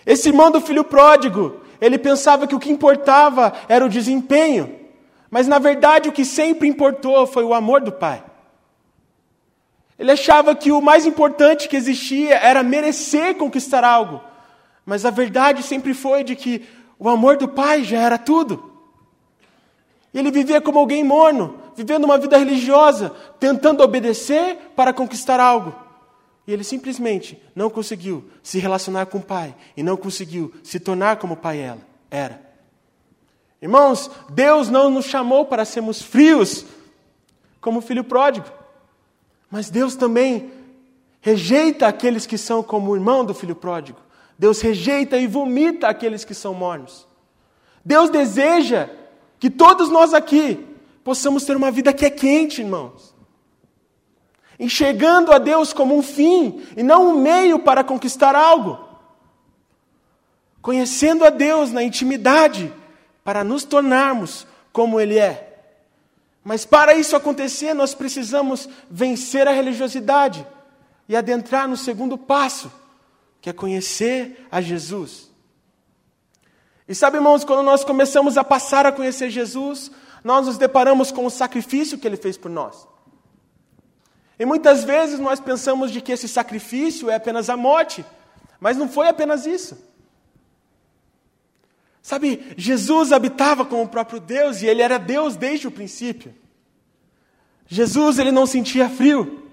Esse 0.06 0.30
irmão 0.30 0.50
do 0.50 0.62
filho 0.62 0.86
pródigo, 0.86 1.60
ele 1.82 1.98
pensava 1.98 2.48
que 2.48 2.56
o 2.56 2.60
que 2.60 2.72
importava 2.72 3.52
era 3.68 3.86
o 3.86 3.90
desempenho, 3.90 4.80
mas 5.30 5.46
na 5.46 5.60
verdade 5.60 6.08
o 6.08 6.14
que 6.14 6.24
sempre 6.24 6.70
importou 6.70 7.28
foi 7.28 7.44
o 7.44 7.54
amor 7.54 7.82
do 7.82 7.92
pai. 7.92 8.24
Ele 10.00 10.12
achava 10.12 10.56
que 10.56 10.72
o 10.72 10.82
mais 10.82 11.06
importante 11.06 11.68
que 11.68 11.76
existia 11.76 12.36
era 12.36 12.64
merecer 12.64 13.36
conquistar 13.36 13.84
algo 13.84 14.22
mas 14.86 15.06
a 15.06 15.10
verdade 15.10 15.64
sempre 15.64 15.94
foi 15.94 16.24
de 16.24 16.36
que 16.36 16.66
o 17.00 17.10
amor 17.10 17.38
do 17.38 17.48
Pai 17.48 17.84
já 17.84 18.00
era 18.00 18.18
tudo. 18.18 18.72
Ele 20.14 20.32
vivia 20.32 20.62
como 20.62 20.80
alguém 20.80 21.04
morno, 21.04 21.60
vivendo 21.76 22.06
uma 22.06 22.18
vida 22.18 22.38
religiosa, 22.38 23.10
tentando 23.40 23.84
obedecer 23.84 24.58
para 24.76 24.94
conquistar 24.94 25.40
algo. 25.40 25.76
E 26.48 26.54
ele 26.54 26.64
simplesmente 26.64 27.42
não 27.56 27.70
conseguiu 27.70 28.30
se 28.44 28.60
relacionar 28.60 29.08
com 29.08 29.18
o 29.18 29.24
Pai 29.24 29.56
e 29.76 29.82
não 29.82 29.98
conseguiu 29.98 30.54
se 30.64 30.80
tornar 30.80 31.18
como 31.18 31.34
o 31.34 31.38
Pai 31.38 31.78
era. 32.10 32.40
Irmãos, 33.62 34.12
Deus 34.30 34.70
não 34.70 34.90
nos 34.90 35.06
chamou 35.06 35.46
para 35.46 35.66
sermos 35.66 36.02
frios 36.02 36.66
como 37.60 37.80
o 37.80 37.82
filho 37.82 38.04
pródigo, 38.04 38.48
mas 39.50 39.72
Deus 39.72 39.96
também 39.96 40.52
rejeita 41.20 41.88
aqueles 41.88 42.28
que 42.28 42.38
são 42.38 42.62
como 42.62 42.92
o 42.92 42.96
irmão 42.96 43.26
do 43.26 43.34
filho 43.34 43.56
pródigo. 43.56 44.05
Deus 44.38 44.62
rejeita 44.62 45.18
e 45.18 45.28
vomita 45.28 45.88
aqueles 45.88 46.26
que 46.26 46.34
são 46.34 46.54
mornos. 46.54 47.08
Deus 47.84 48.10
deseja 48.10 48.90
que 49.40 49.50
todos 49.50 49.90
nós 49.90 50.14
aqui 50.14 50.66
possamos 51.04 51.46
ter 51.46 51.56
uma 51.56 51.72
vida 51.72 51.94
que 51.94 52.06
é 52.06 52.10
quente, 52.10 52.62
irmãos. 52.62 53.14
Enxergando 54.60 55.32
a 55.32 55.38
Deus 55.38 55.72
como 55.72 55.98
um 55.98 56.02
fim 56.02 56.64
e 56.76 56.84
não 56.84 57.10
um 57.10 57.22
meio 57.22 57.60
para 57.60 57.84
conquistar 57.84 58.36
algo. 58.36 58.80
Conhecendo 60.62 61.24
a 61.24 61.30
Deus 61.30 61.72
na 61.72 61.84
intimidade 61.84 62.74
para 63.24 63.44
nos 63.44 63.64
tornarmos 63.64 64.48
como 64.74 65.00
Ele 65.00 65.18
é. 65.18 65.54
Mas 66.44 66.66
para 66.66 66.96
isso 66.96 67.16
acontecer, 67.16 67.74
nós 67.74 67.94
precisamos 67.94 68.68
vencer 68.90 69.48
a 69.48 69.52
religiosidade 69.52 70.46
e 71.08 71.16
adentrar 71.16 71.68
no 71.68 71.78
segundo 71.78 72.18
passo 72.18 72.72
que 73.46 73.50
é 73.52 73.54
conhecer 73.54 74.48
a 74.50 74.60
Jesus. 74.60 75.30
E 76.88 76.96
sabe, 76.96 77.18
irmãos, 77.18 77.44
quando 77.44 77.62
nós 77.62 77.84
começamos 77.84 78.40
a 78.40 78.44
passar 78.44 78.88
a 78.88 78.92
conhecer 78.92 79.30
Jesus, 79.30 79.92
nós 80.24 80.48
nos 80.48 80.58
deparamos 80.58 81.12
com 81.12 81.28
o 81.28 81.30
sacrifício 81.30 82.00
que 82.00 82.08
ele 82.08 82.18
fez 82.18 82.38
por 82.38 82.50
nós. 82.50 82.88
E 84.40 84.46
muitas 84.46 84.84
vezes 84.84 85.20
nós 85.20 85.40
pensamos 85.40 85.92
de 85.92 86.02
que 86.02 86.12
esse 86.12 86.28
sacrifício 86.28 87.08
é 87.08 87.14
apenas 87.18 87.48
a 87.48 87.56
morte, 87.56 88.04
mas 88.60 88.78
não 88.78 88.90
foi 88.90 89.10
apenas 89.10 89.46
isso. 89.46 89.78
Sabe, 92.02 92.52
Jesus 92.58 93.12
habitava 93.12 93.64
com 93.64 93.84
o 93.84 93.88
próprio 93.88 94.20
Deus 94.20 94.64
e 94.64 94.66
ele 94.66 94.82
era 94.82 94.98
Deus 94.98 95.36
desde 95.36 95.68
o 95.68 95.72
princípio. 95.72 96.34
Jesus, 97.68 98.18
ele 98.18 98.32
não 98.32 98.48
sentia 98.48 98.90
frio. 98.90 99.48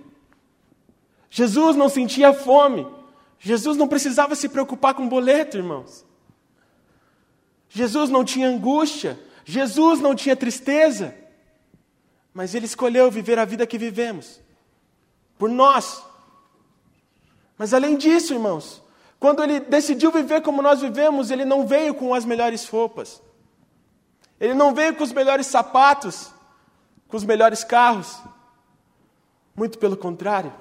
Jesus 1.28 1.76
não 1.76 1.90
sentia 1.90 2.32
fome. 2.32 3.01
Jesus 3.44 3.76
não 3.76 3.88
precisava 3.88 4.36
se 4.36 4.48
preocupar 4.48 4.94
com 4.94 5.08
boleto, 5.08 5.56
irmãos. 5.56 6.06
Jesus 7.68 8.08
não 8.08 8.24
tinha 8.24 8.48
angústia, 8.48 9.18
Jesus 9.44 9.98
não 9.98 10.14
tinha 10.14 10.36
tristeza, 10.36 11.12
mas 12.32 12.54
ele 12.54 12.66
escolheu 12.66 13.10
viver 13.10 13.40
a 13.40 13.44
vida 13.44 13.66
que 13.66 13.76
vivemos, 13.76 14.40
por 15.36 15.50
nós. 15.50 16.04
Mas 17.58 17.74
além 17.74 17.96
disso, 17.96 18.32
irmãos, 18.32 18.80
quando 19.18 19.42
ele 19.42 19.58
decidiu 19.58 20.12
viver 20.12 20.40
como 20.42 20.62
nós 20.62 20.80
vivemos, 20.80 21.32
ele 21.32 21.44
não 21.44 21.66
veio 21.66 21.94
com 21.94 22.14
as 22.14 22.24
melhores 22.24 22.68
roupas, 22.68 23.20
ele 24.38 24.54
não 24.54 24.72
veio 24.72 24.94
com 24.94 25.02
os 25.02 25.12
melhores 25.12 25.48
sapatos, 25.48 26.30
com 27.08 27.16
os 27.16 27.24
melhores 27.24 27.64
carros, 27.64 28.20
muito 29.56 29.78
pelo 29.78 29.96
contrário, 29.96 30.52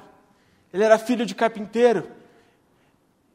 ele 0.73 0.83
era 0.83 0.97
filho 0.97 1.27
de 1.27 1.35
carpinteiro, 1.35 2.20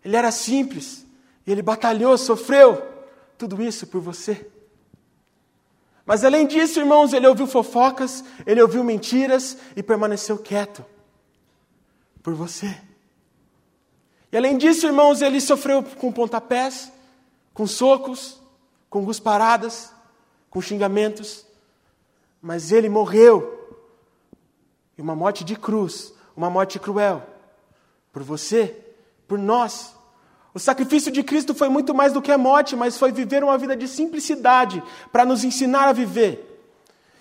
ele 0.06 0.14
era 0.14 0.30
simples. 0.30 1.04
E 1.44 1.50
ele 1.50 1.62
batalhou, 1.62 2.16
sofreu. 2.16 2.80
Tudo 3.36 3.60
isso 3.60 3.88
por 3.88 4.00
você. 4.00 4.48
Mas 6.06 6.24
além 6.24 6.46
disso, 6.46 6.78
irmãos, 6.78 7.12
ele 7.12 7.26
ouviu 7.26 7.44
fofocas, 7.44 8.22
ele 8.46 8.62
ouviu 8.62 8.84
mentiras 8.84 9.58
e 9.74 9.82
permaneceu 9.82 10.38
quieto. 10.38 10.84
Por 12.22 12.34
você. 12.34 12.80
E 14.30 14.36
além 14.36 14.56
disso, 14.56 14.86
irmãos, 14.86 15.20
ele 15.22 15.40
sofreu 15.40 15.82
com 15.82 16.12
pontapés, 16.12 16.92
com 17.52 17.66
socos, 17.66 18.40
com 18.88 19.04
gusparadas, 19.04 19.92
com 20.48 20.60
xingamentos. 20.60 21.44
Mas 22.40 22.70
ele 22.70 22.88
morreu. 22.88 23.82
E 24.96 25.02
uma 25.02 25.16
morte 25.16 25.42
de 25.42 25.56
cruz, 25.56 26.14
uma 26.36 26.48
morte 26.48 26.78
cruel. 26.78 27.26
Por 28.12 28.22
você, 28.22 28.86
por 29.26 29.36
nós. 29.36 29.95
O 30.56 30.58
sacrifício 30.58 31.12
de 31.12 31.22
Cristo 31.22 31.54
foi 31.54 31.68
muito 31.68 31.94
mais 31.94 32.14
do 32.14 32.22
que 32.22 32.32
a 32.32 32.38
morte, 32.38 32.74
mas 32.74 32.96
foi 32.96 33.12
viver 33.12 33.44
uma 33.44 33.58
vida 33.58 33.76
de 33.76 33.86
simplicidade 33.86 34.82
para 35.12 35.22
nos 35.22 35.44
ensinar 35.44 35.86
a 35.86 35.92
viver. 35.92 36.64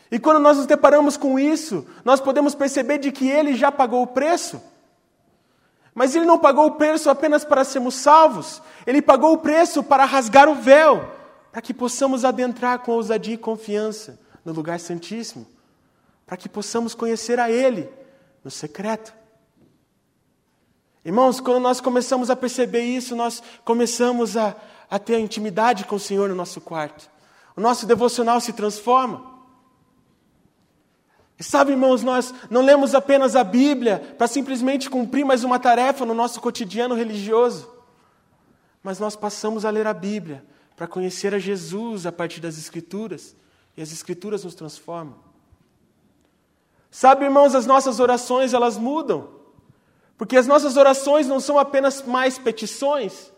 E 0.10 0.18
quando 0.18 0.40
nós 0.40 0.56
nos 0.56 0.66
deparamos 0.66 1.18
com 1.18 1.38
isso, 1.38 1.86
nós 2.06 2.22
podemos 2.22 2.56
perceber 2.56 2.98
de 2.98 3.12
que 3.12 3.28
ele 3.28 3.54
já 3.54 3.70
pagou 3.70 4.04
o 4.04 4.08
preço. 4.08 4.62
Mas 5.94 6.16
ele 6.16 6.24
não 6.24 6.40
pagou 6.40 6.68
o 6.68 6.72
preço 6.76 7.10
apenas 7.10 7.44
para 7.44 7.66
sermos 7.66 7.96
salvos, 7.96 8.62
ele 8.88 9.02
pagou 9.02 9.34
o 9.34 9.40
preço 9.40 9.84
para 9.84 10.06
rasgar 10.06 10.48
o 10.48 10.56
véu, 10.56 11.06
para 11.52 11.62
que 11.62 11.74
possamos 11.74 12.24
adentrar 12.24 12.80
com 12.80 12.94
ousadia 12.94 13.34
e 13.34 13.38
confiança 13.38 14.18
no 14.46 14.54
lugar 14.54 14.80
santíssimo, 14.80 15.46
para 16.26 16.38
que 16.38 16.48
possamos 16.48 16.96
conhecer 16.96 17.38
a 17.38 17.52
ele 17.52 17.90
no 18.42 18.50
secreto. 18.50 19.14
Irmãos, 21.06 21.40
quando 21.40 21.60
nós 21.62 21.80
começamos 21.80 22.32
a 22.32 22.36
perceber 22.36 22.82
isso, 22.82 23.16
nós 23.16 23.42
começamos 23.64 24.36
a, 24.36 24.56
a 24.90 24.98
ter 24.98 25.20
intimidade 25.20 25.86
com 25.86 25.98
o 25.98 26.00
Senhor 26.00 26.28
no 26.28 26.36
nosso 26.36 26.60
quarto. 26.60 27.08
O 27.56 27.62
nosso 27.62 27.86
devocional 27.86 28.42
se 28.42 28.52
transforma. 28.52 29.36
Sabe, 31.40 31.74
irmãos, 31.74 32.02
nós 32.02 32.34
não 32.50 32.62
lemos 32.64 32.96
apenas 32.96 33.36
a 33.36 33.44
Bíblia 33.44 34.16
para 34.18 34.26
simplesmente 34.26 34.90
cumprir 34.90 35.24
mais 35.24 35.44
uma 35.44 35.60
tarefa 35.60 36.06
no 36.06 36.14
nosso 36.14 36.42
cotidiano 36.42 36.96
religioso, 36.96 37.70
mas 38.82 39.00
nós 39.00 39.16
passamos 39.16 39.64
a 39.64 39.70
ler 39.70 39.86
a 39.86 39.94
Bíblia 39.94 40.44
para 40.76 40.88
conhecer 40.88 41.36
a 41.36 41.40
Jesus 41.40 42.06
a 42.06 42.12
partir 42.12 42.40
das 42.40 42.58
Escrituras, 42.58 43.36
e 43.78 43.82
as 43.82 43.92
Escrituras 43.92 44.44
nos 44.44 44.56
transformam. 44.56 45.16
Sabe, 46.90 47.26
irmãos, 47.26 47.54
as 47.54 47.66
nossas 47.66 48.00
orações 48.00 48.54
elas 48.54 48.78
mudam. 48.78 49.45
Porque 50.18 50.38
as 50.38 50.48
nossas 50.48 50.78
orações 50.78 51.28
não 51.28 51.40
são 51.40 51.60
apenas 51.60 52.02
mais 52.02 52.38
petições, 52.38 53.32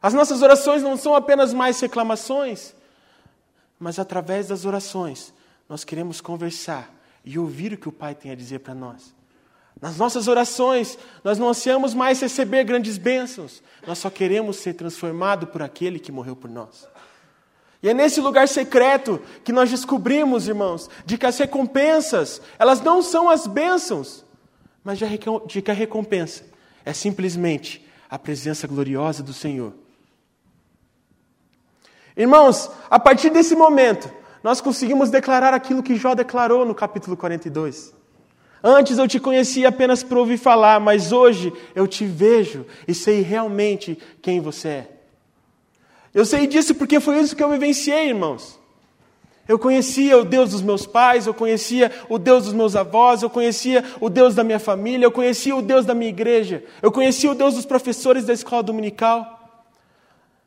as 0.00 0.14
nossas 0.14 0.42
orações 0.42 0.82
não 0.82 0.96
são 0.96 1.14
apenas 1.14 1.52
mais 1.52 1.80
reclamações, 1.80 2.74
mas 3.78 3.98
através 3.98 4.48
das 4.48 4.64
orações 4.64 5.32
nós 5.68 5.82
queremos 5.82 6.20
conversar 6.20 6.92
e 7.24 7.38
ouvir 7.38 7.72
o 7.72 7.78
que 7.78 7.88
o 7.88 7.92
Pai 7.92 8.14
tem 8.14 8.30
a 8.30 8.34
dizer 8.34 8.60
para 8.60 8.74
nós. 8.74 9.14
Nas 9.80 9.96
nossas 9.96 10.28
orações, 10.28 10.98
nós 11.24 11.38
não 11.38 11.48
ansiamos 11.48 11.94
mais 11.94 12.20
receber 12.20 12.64
grandes 12.64 12.96
bênçãos, 12.96 13.62
nós 13.86 13.98
só 13.98 14.08
queremos 14.08 14.56
ser 14.56 14.74
transformados 14.74 15.48
por 15.50 15.62
aquele 15.62 15.98
que 15.98 16.12
morreu 16.12 16.36
por 16.36 16.48
nós. 16.48 16.86
E 17.82 17.88
é 17.88 17.92
nesse 17.92 18.20
lugar 18.20 18.48
secreto 18.48 19.20
que 19.44 19.52
nós 19.52 19.70
descobrimos, 19.70 20.48
irmãos, 20.48 20.88
de 21.04 21.18
que 21.18 21.26
as 21.26 21.36
recompensas, 21.36 22.40
elas 22.58 22.80
não 22.80 23.02
são 23.02 23.28
as 23.28 23.46
bênçãos, 23.46 24.23
mas 24.84 24.98
de 24.98 25.62
que 25.62 25.70
a 25.70 25.74
recompensa 25.74 26.44
é 26.84 26.92
simplesmente 26.92 27.84
a 28.08 28.18
presença 28.18 28.66
gloriosa 28.66 29.22
do 29.22 29.32
Senhor. 29.32 29.72
Irmãos, 32.16 32.70
a 32.88 32.98
partir 32.98 33.30
desse 33.30 33.56
momento, 33.56 34.08
nós 34.42 34.60
conseguimos 34.60 35.10
declarar 35.10 35.54
aquilo 35.54 35.82
que 35.82 35.96
Jó 35.96 36.14
declarou 36.14 36.64
no 36.64 36.74
capítulo 36.74 37.16
42. 37.16 37.94
Antes 38.62 38.98
eu 38.98 39.08
te 39.08 39.18
conhecia 39.18 39.68
apenas 39.68 40.02
por 40.02 40.18
ouvir 40.18 40.38
falar, 40.38 40.78
mas 40.78 41.12
hoje 41.12 41.52
eu 41.74 41.88
te 41.88 42.06
vejo 42.06 42.64
e 42.86 42.94
sei 42.94 43.20
realmente 43.20 43.98
quem 44.22 44.40
você 44.40 44.68
é. 44.68 44.90
Eu 46.14 46.24
sei 46.24 46.46
disso 46.46 46.74
porque 46.74 47.00
foi 47.00 47.18
isso 47.20 47.34
que 47.34 47.42
eu 47.42 47.50
vivenciei, 47.50 48.08
irmãos. 48.08 48.58
Eu 49.46 49.58
conhecia 49.58 50.16
o 50.16 50.24
Deus 50.24 50.50
dos 50.50 50.62
meus 50.62 50.86
pais, 50.86 51.26
eu 51.26 51.34
conhecia 51.34 51.92
o 52.08 52.18
Deus 52.18 52.44
dos 52.44 52.54
meus 52.54 52.74
avós, 52.74 53.22
eu 53.22 53.28
conhecia 53.28 53.84
o 54.00 54.08
Deus 54.08 54.34
da 54.34 54.42
minha 54.42 54.58
família, 54.58 55.04
eu 55.04 55.12
conhecia 55.12 55.54
o 55.54 55.60
Deus 55.60 55.84
da 55.84 55.94
minha 55.94 56.08
igreja, 56.08 56.64
eu 56.80 56.90
conhecia 56.90 57.30
o 57.30 57.34
Deus 57.34 57.54
dos 57.54 57.66
professores 57.66 58.24
da 58.24 58.32
escola 58.32 58.62
dominical. 58.62 59.34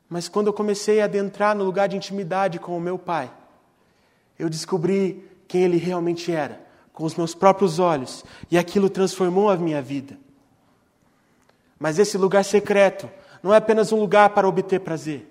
Mas 0.08 0.28
quando 0.28 0.48
eu 0.48 0.52
comecei 0.52 1.00
a 1.00 1.04
adentrar 1.04 1.54
no 1.54 1.64
lugar 1.64 1.88
de 1.88 1.96
intimidade 1.96 2.58
com 2.58 2.76
o 2.76 2.80
meu 2.80 2.98
pai, 2.98 3.30
eu 4.36 4.48
descobri 4.48 5.24
quem 5.46 5.62
ele 5.62 5.76
realmente 5.76 6.32
era, 6.32 6.60
com 6.92 7.04
os 7.04 7.14
meus 7.14 7.34
próprios 7.34 7.78
olhos, 7.78 8.24
e 8.50 8.58
aquilo 8.58 8.90
transformou 8.90 9.48
a 9.48 9.56
minha 9.56 9.80
vida. 9.80 10.18
Mas 11.78 12.00
esse 12.00 12.18
lugar 12.18 12.44
secreto 12.44 13.08
não 13.42 13.54
é 13.54 13.58
apenas 13.58 13.92
um 13.92 14.00
lugar 14.00 14.30
para 14.30 14.48
obter 14.48 14.80
prazer. 14.80 15.27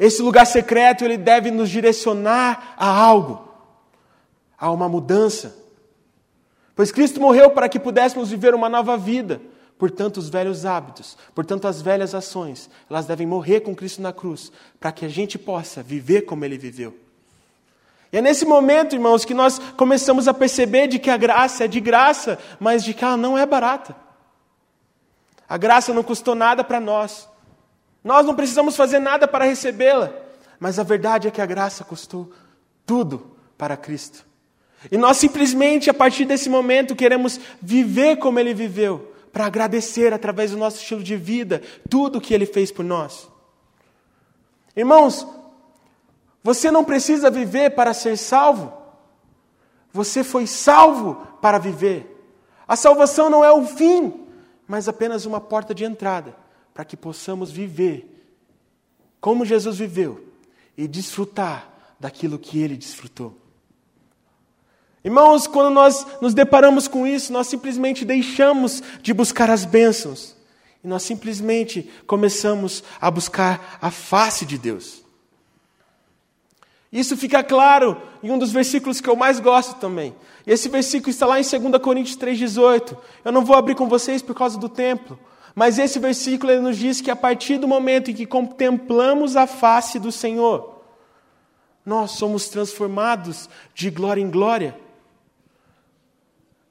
Esse 0.00 0.22
lugar 0.22 0.46
secreto, 0.46 1.04
ele 1.04 1.18
deve 1.18 1.50
nos 1.50 1.68
direcionar 1.68 2.74
a 2.78 2.88
algo, 2.88 3.46
a 4.58 4.70
uma 4.70 4.88
mudança. 4.88 5.54
Pois 6.74 6.90
Cristo 6.90 7.20
morreu 7.20 7.50
para 7.50 7.68
que 7.68 7.78
pudéssemos 7.78 8.30
viver 8.30 8.54
uma 8.54 8.70
nova 8.70 8.96
vida. 8.96 9.42
Portanto, 9.78 10.16
os 10.16 10.30
velhos 10.30 10.64
hábitos, 10.64 11.18
portanto, 11.34 11.68
as 11.68 11.82
velhas 11.82 12.14
ações, 12.14 12.70
elas 12.88 13.04
devem 13.04 13.26
morrer 13.26 13.60
com 13.60 13.74
Cristo 13.74 14.00
na 14.00 14.12
cruz, 14.12 14.50
para 14.78 14.90
que 14.90 15.04
a 15.04 15.08
gente 15.08 15.38
possa 15.38 15.82
viver 15.82 16.22
como 16.22 16.46
ele 16.46 16.56
viveu. 16.56 16.94
E 18.10 18.16
é 18.16 18.22
nesse 18.22 18.46
momento, 18.46 18.94
irmãos, 18.94 19.24
que 19.24 19.34
nós 19.34 19.58
começamos 19.76 20.26
a 20.26 20.34
perceber 20.34 20.88
de 20.88 20.98
que 20.98 21.10
a 21.10 21.16
graça 21.16 21.64
é 21.64 21.68
de 21.68 21.80
graça, 21.80 22.38
mas 22.58 22.82
de 22.82 22.94
que 22.94 23.04
ela 23.04 23.16
não 23.16 23.36
é 23.36 23.44
barata. 23.44 23.94
A 25.46 25.58
graça 25.58 25.92
não 25.92 26.02
custou 26.02 26.34
nada 26.34 26.64
para 26.64 26.80
nós. 26.80 27.29
Nós 28.02 28.26
não 28.26 28.34
precisamos 28.34 28.76
fazer 28.76 28.98
nada 28.98 29.28
para 29.28 29.44
recebê-la, 29.44 30.10
mas 30.58 30.78
a 30.78 30.82
verdade 30.82 31.28
é 31.28 31.30
que 31.30 31.40
a 31.40 31.46
graça 31.46 31.84
custou 31.84 32.30
tudo 32.86 33.36
para 33.58 33.76
Cristo. 33.76 34.26
E 34.90 34.96
nós 34.96 35.18
simplesmente, 35.18 35.90
a 35.90 35.94
partir 35.94 36.24
desse 36.24 36.48
momento, 36.48 36.96
queremos 36.96 37.38
viver 37.60 38.16
como 38.16 38.38
Ele 38.38 38.54
viveu, 38.54 39.14
para 39.32 39.46
agradecer 39.46 40.12
através 40.12 40.50
do 40.50 40.56
nosso 40.56 40.78
estilo 40.78 41.02
de 41.02 41.16
vida 41.16 41.62
tudo 41.88 42.16
o 42.16 42.20
que 42.20 42.32
Ele 42.34 42.46
fez 42.46 42.72
por 42.72 42.84
nós. 42.84 43.28
Irmãos, 44.74 45.26
você 46.42 46.70
não 46.70 46.84
precisa 46.84 47.30
viver 47.30 47.70
para 47.70 47.92
ser 47.92 48.16
salvo, 48.16 48.72
você 49.92 50.24
foi 50.24 50.46
salvo 50.46 51.16
para 51.42 51.58
viver. 51.58 52.16
A 52.66 52.76
salvação 52.76 53.28
não 53.28 53.44
é 53.44 53.52
o 53.52 53.64
fim, 53.66 54.26
mas 54.66 54.88
apenas 54.88 55.26
uma 55.26 55.40
porta 55.40 55.74
de 55.74 55.84
entrada 55.84 56.34
para 56.80 56.86
que 56.86 56.96
possamos 56.96 57.50
viver 57.50 58.08
como 59.20 59.44
Jesus 59.44 59.76
viveu 59.76 60.26
e 60.78 60.88
desfrutar 60.88 61.68
daquilo 62.00 62.38
que 62.38 62.58
ele 62.58 62.74
desfrutou. 62.74 63.36
Irmãos, 65.04 65.46
quando 65.46 65.74
nós 65.74 66.06
nos 66.22 66.32
deparamos 66.32 66.88
com 66.88 67.06
isso, 67.06 67.34
nós 67.34 67.48
simplesmente 67.48 68.02
deixamos 68.02 68.82
de 69.02 69.12
buscar 69.12 69.50
as 69.50 69.66
bênçãos 69.66 70.34
e 70.82 70.88
nós 70.88 71.02
simplesmente 71.02 71.82
começamos 72.06 72.82
a 72.98 73.10
buscar 73.10 73.78
a 73.78 73.90
face 73.90 74.46
de 74.46 74.56
Deus. 74.56 75.04
Isso 76.90 77.14
fica 77.14 77.44
claro 77.44 78.00
em 78.22 78.30
um 78.30 78.38
dos 78.38 78.52
versículos 78.52 79.02
que 79.02 79.10
eu 79.10 79.16
mais 79.16 79.38
gosto 79.38 79.78
também. 79.78 80.16
E 80.46 80.50
esse 80.50 80.70
versículo 80.70 81.10
está 81.10 81.26
lá 81.26 81.38
em 81.38 81.42
2 81.42 81.82
Coríntios 81.82 82.16
3,18. 82.16 82.96
Eu 83.22 83.32
não 83.32 83.44
vou 83.44 83.54
abrir 83.54 83.74
com 83.74 83.86
vocês 83.86 84.22
por 84.22 84.34
causa 84.34 84.58
do 84.58 84.66
templo, 84.66 85.18
mas 85.54 85.78
esse 85.78 85.98
versículo 85.98 86.60
nos 86.60 86.76
diz 86.76 87.00
que 87.00 87.10
a 87.10 87.16
partir 87.16 87.58
do 87.58 87.68
momento 87.68 88.10
em 88.10 88.14
que 88.14 88.26
contemplamos 88.26 89.36
a 89.36 89.46
face 89.46 89.98
do 89.98 90.12
Senhor, 90.12 90.80
nós 91.84 92.12
somos 92.12 92.48
transformados 92.48 93.48
de 93.74 93.90
glória 93.90 94.20
em 94.20 94.30
glória. 94.30 94.76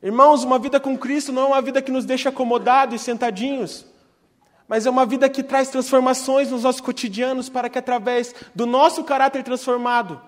Irmãos, 0.02 0.44
uma 0.44 0.58
vida 0.58 0.80
com 0.80 0.98
Cristo 0.98 1.32
não 1.32 1.44
é 1.44 1.46
uma 1.48 1.62
vida 1.62 1.82
que 1.82 1.92
nos 1.92 2.06
deixa 2.06 2.30
acomodados 2.30 3.02
e 3.02 3.04
sentadinhos, 3.04 3.86
mas 4.68 4.86
é 4.86 4.90
uma 4.90 5.06
vida 5.06 5.28
que 5.28 5.44
traz 5.44 5.68
transformações 5.70 6.52
nos 6.52 6.64
nossos 6.64 6.80
cotidianos 6.80 7.50
para 7.50 7.70
que, 7.70 7.78
através 7.78 8.34
do 8.56 8.66
nosso 8.66 9.04
caráter 9.04 9.44
transformado, 9.44 10.22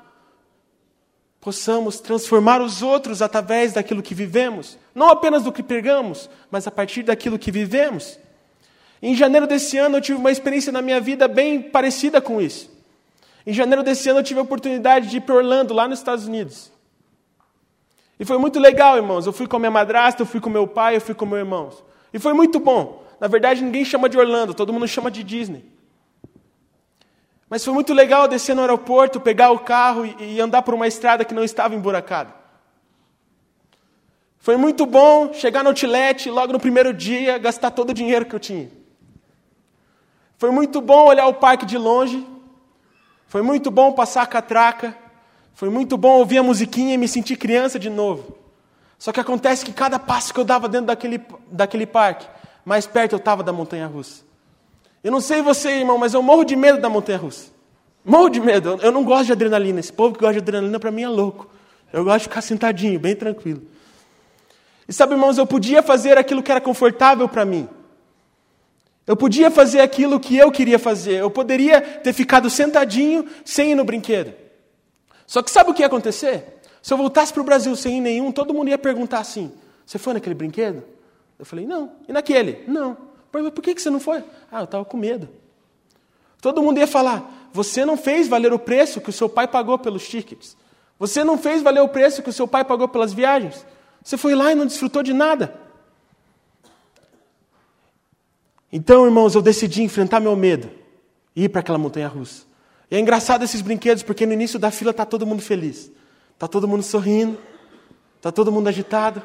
possamos 1.39 1.99
transformar 1.99 2.61
os 2.61 2.81
outros 2.81 3.21
através 3.21 3.73
daquilo 3.73 4.03
que 4.03 4.13
vivemos, 4.13 4.77
não 4.93 5.09
apenas 5.09 5.43
do 5.43 5.51
que 5.51 5.63
pregamos, 5.63 6.29
mas 6.49 6.67
a 6.67 6.71
partir 6.71 7.03
daquilo 7.03 7.39
que 7.39 7.51
vivemos. 7.51 8.19
Em 9.01 9.15
janeiro 9.15 9.47
desse 9.47 9.77
ano 9.77 9.97
eu 9.97 10.01
tive 10.01 10.19
uma 10.19 10.31
experiência 10.31 10.71
na 10.71 10.81
minha 10.81 11.01
vida 11.01 11.27
bem 11.27 11.61
parecida 11.61 12.21
com 12.21 12.39
isso. 12.39 12.69
Em 13.45 13.53
janeiro 13.53 13.81
desse 13.81 14.07
ano 14.09 14.19
eu 14.19 14.23
tive 14.23 14.39
a 14.39 14.43
oportunidade 14.43 15.09
de 15.09 15.17
ir 15.17 15.21
para 15.21 15.35
Orlando, 15.35 15.73
lá 15.73 15.87
nos 15.87 15.99
Estados 15.99 16.27
Unidos. 16.27 16.71
E 18.19 18.25
foi 18.25 18.37
muito 18.37 18.59
legal, 18.59 18.97
irmãos. 18.97 19.25
Eu 19.25 19.33
fui 19.33 19.47
com 19.47 19.55
a 19.55 19.59
minha 19.59 19.71
madrasta, 19.71 20.21
eu 20.21 20.27
fui 20.27 20.39
com 20.39 20.49
meu 20.49 20.67
pai, 20.67 20.95
eu 20.95 21.01
fui 21.01 21.15
com 21.15 21.25
meus 21.25 21.39
irmãos. 21.39 21.83
E 22.13 22.19
foi 22.19 22.33
muito 22.33 22.59
bom. 22.59 23.03
Na 23.19 23.27
verdade, 23.27 23.63
ninguém 23.63 23.83
chama 23.83 24.07
de 24.07 24.17
Orlando, 24.17 24.53
todo 24.53 24.71
mundo 24.71 24.87
chama 24.87 25.09
de 25.09 25.23
Disney. 25.23 25.65
Mas 27.49 27.65
foi 27.65 27.73
muito 27.73 27.93
legal 27.93 28.27
descer 28.27 28.55
no 28.55 28.61
aeroporto, 28.61 29.19
pegar 29.19 29.51
o 29.51 29.59
carro 29.59 30.05
e, 30.05 30.35
e 30.35 30.39
andar 30.39 30.61
por 30.61 30.75
uma 30.75 30.87
estrada 30.87 31.25
que 31.25 31.33
não 31.33 31.43
estava 31.43 31.73
emburacada. 31.73 32.33
Foi 34.37 34.55
muito 34.55 34.85
bom 34.85 35.33
chegar 35.33 35.63
no 35.63 35.69
outlet 35.69 36.29
logo 36.29 36.53
no 36.53 36.59
primeiro 36.59 36.93
dia, 36.93 37.37
gastar 37.37 37.71
todo 37.71 37.89
o 37.89 37.93
dinheiro 37.93 38.25
que 38.25 38.35
eu 38.35 38.39
tinha. 38.39 38.80
Foi 40.41 40.49
muito 40.49 40.81
bom 40.81 41.05
olhar 41.05 41.27
o 41.27 41.35
parque 41.35 41.67
de 41.67 41.77
longe. 41.77 42.25
Foi 43.27 43.43
muito 43.43 43.69
bom 43.69 43.91
passar 43.91 44.23
a 44.23 44.25
catraca. 44.25 44.97
Foi 45.53 45.69
muito 45.69 45.95
bom 45.97 46.17
ouvir 46.17 46.39
a 46.39 46.43
musiquinha 46.43 46.95
e 46.95 46.97
me 46.97 47.07
sentir 47.07 47.35
criança 47.35 47.77
de 47.77 47.91
novo. 47.91 48.35
Só 48.97 49.11
que 49.11 49.19
acontece 49.19 49.63
que 49.63 49.71
cada 49.71 49.99
passo 49.99 50.33
que 50.33 50.39
eu 50.39 50.43
dava 50.43 50.67
dentro 50.67 50.87
daquele, 50.87 51.21
daquele 51.51 51.85
parque, 51.85 52.25
mais 52.65 52.87
perto 52.87 53.13
eu 53.13 53.17
estava 53.17 53.43
da 53.43 53.53
montanha 53.53 53.85
russa. 53.85 54.23
Eu 55.03 55.11
não 55.11 55.21
sei 55.21 55.43
você, 55.43 55.73
irmão, 55.73 55.99
mas 55.99 56.15
eu 56.15 56.23
morro 56.23 56.43
de 56.43 56.55
medo 56.55 56.81
da 56.81 56.89
montanha 56.89 57.19
russa. 57.19 57.51
Morro 58.03 58.29
de 58.29 58.39
medo. 58.39 58.79
Eu 58.81 58.91
não 58.91 59.03
gosto 59.03 59.27
de 59.27 59.33
adrenalina. 59.33 59.79
Esse 59.79 59.93
povo 59.93 60.15
que 60.15 60.21
gosta 60.21 60.33
de 60.33 60.39
adrenalina, 60.39 60.79
para 60.79 60.89
mim, 60.89 61.03
é 61.03 61.07
louco. 61.07 61.51
Eu 61.93 62.03
gosto 62.03 62.17
de 62.17 62.23
ficar 62.23 62.41
sentadinho, 62.41 62.99
bem 62.99 63.15
tranquilo. 63.15 63.61
E 64.89 64.91
sabe, 64.91 65.13
irmãos, 65.13 65.37
eu 65.37 65.45
podia 65.45 65.83
fazer 65.83 66.17
aquilo 66.17 66.41
que 66.41 66.49
era 66.49 66.59
confortável 66.59 67.29
para 67.29 67.45
mim. 67.45 67.69
Eu 69.11 69.17
podia 69.17 69.51
fazer 69.51 69.81
aquilo 69.81 70.21
que 70.21 70.37
eu 70.37 70.49
queria 70.49 70.79
fazer. 70.79 71.15
Eu 71.15 71.29
poderia 71.29 71.81
ter 71.81 72.13
ficado 72.13 72.49
sentadinho 72.49 73.27
sem 73.43 73.73
ir 73.73 73.75
no 73.75 73.83
brinquedo. 73.83 74.33
Só 75.27 75.43
que 75.43 75.51
sabe 75.51 75.69
o 75.69 75.73
que 75.73 75.81
ia 75.81 75.87
acontecer? 75.87 76.61
Se 76.81 76.93
eu 76.93 76.97
voltasse 76.97 77.33
para 77.33 77.41
o 77.41 77.43
Brasil 77.43 77.75
sem 77.75 77.97
ir 77.97 77.99
nenhum, 77.99 78.31
todo 78.31 78.53
mundo 78.53 78.69
ia 78.69 78.77
perguntar 78.77 79.19
assim: 79.19 79.51
Você 79.85 79.99
foi 79.99 80.13
naquele 80.13 80.33
brinquedo? 80.33 80.81
Eu 81.37 81.45
falei: 81.45 81.67
Não. 81.67 81.91
E 82.07 82.13
naquele? 82.13 82.63
Não. 82.65 82.95
Por 83.29 83.61
que 83.61 83.77
você 83.77 83.89
não 83.89 83.99
foi? 83.99 84.23
Ah, 84.49 84.61
eu 84.61 84.63
estava 84.63 84.85
com 84.85 84.95
medo. 84.95 85.27
Todo 86.39 86.63
mundo 86.63 86.77
ia 86.77 86.87
falar: 86.87 87.49
Você 87.51 87.83
não 87.83 87.97
fez 87.97 88.29
valer 88.29 88.53
o 88.53 88.59
preço 88.59 89.01
que 89.01 89.09
o 89.09 89.13
seu 89.13 89.27
pai 89.27 89.45
pagou 89.45 89.77
pelos 89.77 90.07
tickets. 90.07 90.55
Você 90.97 91.21
não 91.21 91.37
fez 91.37 91.61
valer 91.61 91.81
o 91.81 91.89
preço 91.89 92.23
que 92.23 92.29
o 92.29 92.33
seu 92.33 92.47
pai 92.47 92.63
pagou 92.63 92.87
pelas 92.87 93.11
viagens. 93.11 93.65
Você 94.01 94.15
foi 94.15 94.35
lá 94.35 94.53
e 94.53 94.55
não 94.55 94.65
desfrutou 94.65 95.03
de 95.03 95.11
nada. 95.11 95.53
Então, 98.71 99.05
irmãos, 99.05 99.35
eu 99.35 99.41
decidi 99.41 99.83
enfrentar 99.83 100.19
meu 100.19 100.35
medo 100.35 100.69
e 101.35 101.45
ir 101.45 101.49
para 101.49 101.59
aquela 101.59 101.77
montanha 101.77 102.07
russa. 102.07 102.43
E 102.89 102.95
é 102.95 102.99
engraçado 102.99 103.43
esses 103.43 103.61
brinquedos, 103.61 104.03
porque 104.03 104.25
no 104.25 104.33
início 104.33 104.57
da 104.57 104.71
fila 104.71 104.91
está 104.91 105.05
todo 105.05 105.25
mundo 105.25 105.41
feliz. 105.41 105.91
Está 106.33 106.47
todo 106.47 106.67
mundo 106.67 106.83
sorrindo. 106.83 107.37
Está 108.17 108.31
todo 108.31 108.51
mundo 108.51 108.67
agitado. 108.67 109.21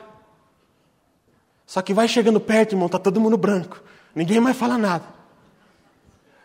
Só 1.66 1.82
que 1.82 1.92
vai 1.92 2.08
chegando 2.08 2.40
perto, 2.40 2.72
irmão, 2.72 2.86
está 2.86 2.98
todo 2.98 3.20
mundo 3.20 3.36
branco. 3.36 3.82
Ninguém 4.14 4.40
mais 4.40 4.56
fala 4.56 4.78
nada. 4.78 5.04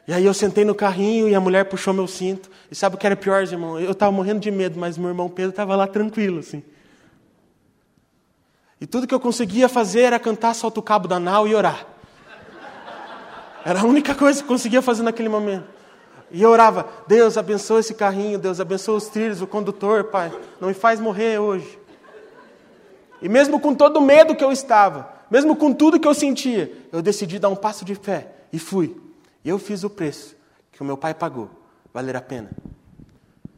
E 0.08 0.14
aí 0.14 0.26
eu 0.26 0.34
sentei 0.34 0.66
no 0.66 0.74
carrinho 0.74 1.30
e 1.30 1.36
a 1.36 1.40
mulher 1.40 1.66
puxou 1.66 1.94
meu 1.94 2.08
cinto. 2.08 2.50
E 2.70 2.76
sabe 2.76 2.96
o 2.96 3.00
que 3.00 3.06
era 3.06 3.16
pior, 3.16 3.44
irmão? 3.44 3.80
Eu 3.80 3.92
estava 3.92 4.12
morrendo 4.12 4.40
de 4.40 4.52
medo, 4.52 4.80
mas 4.80 4.98
meu 4.98 5.10
irmão 5.10 5.30
Pedro 5.30 5.52
estava 5.52 5.76
lá 5.76 5.88
tranquilo, 5.88 6.40
assim. 6.40 6.64
E 8.80 8.88
tudo 8.88 9.06
que 9.06 9.14
eu 9.14 9.20
conseguia 9.20 9.70
fazer 9.70 10.02
era 10.02 10.20
cantar 10.20 10.56
Solta 10.56 10.80
o 10.80 10.84
Cabo 10.84 11.08
da 11.08 11.20
Nau 11.20 11.48
e 11.48 11.54
orar. 11.54 11.91
Era 13.66 13.82
a 13.82 13.86
única 13.86 14.16
coisa 14.16 14.42
que 14.42 14.48
conseguia 14.48 14.82
fazer 14.82 15.04
naquele 15.04 15.30
momento. 15.30 15.66
E 16.32 16.42
eu 16.42 16.50
orava, 16.50 16.88
Deus 17.08 17.38
abençoa 17.38 17.82
esse 17.82 17.94
carrinho, 17.94 18.40
Deus 18.40 18.60
abençoa 18.60 18.96
os 18.96 19.08
trilhos, 19.08 19.42
o 19.42 19.48
condutor, 19.48 20.06
Pai, 20.06 20.32
não 20.60 20.70
me 20.70 20.74
faz 20.74 21.00
morrer 21.00 21.40
hoje. 21.40 21.78
E 23.22 23.28
mesmo 23.28 23.60
com 23.60 23.76
todo 23.76 23.98
o 23.98 24.02
medo 24.02 24.36
que 24.36 24.44
eu 24.44 24.52
estava, 24.52 25.12
mesmo 25.30 25.56
com 25.56 25.74
tudo 25.74 26.00
que 26.00 26.08
eu 26.08 26.14
sentia, 26.14 26.72
eu 26.92 27.02
decidi 27.02 27.38
dar 27.38 27.50
um 27.50 27.56
passo 27.56 27.84
de 27.84 27.96
fé 27.96 28.28
e 28.52 28.58
fui. 28.58 28.96
E 29.44 29.50
eu 29.50 29.60
fiz 29.60 29.84
o 29.84 29.90
preço 29.90 30.36
que 30.72 30.82
o 30.82 30.86
meu 30.86 30.98
pai 30.98 31.14
pagou. 31.14 31.50
Valer 31.94 32.16
a 32.16 32.22
pena. 32.22 32.50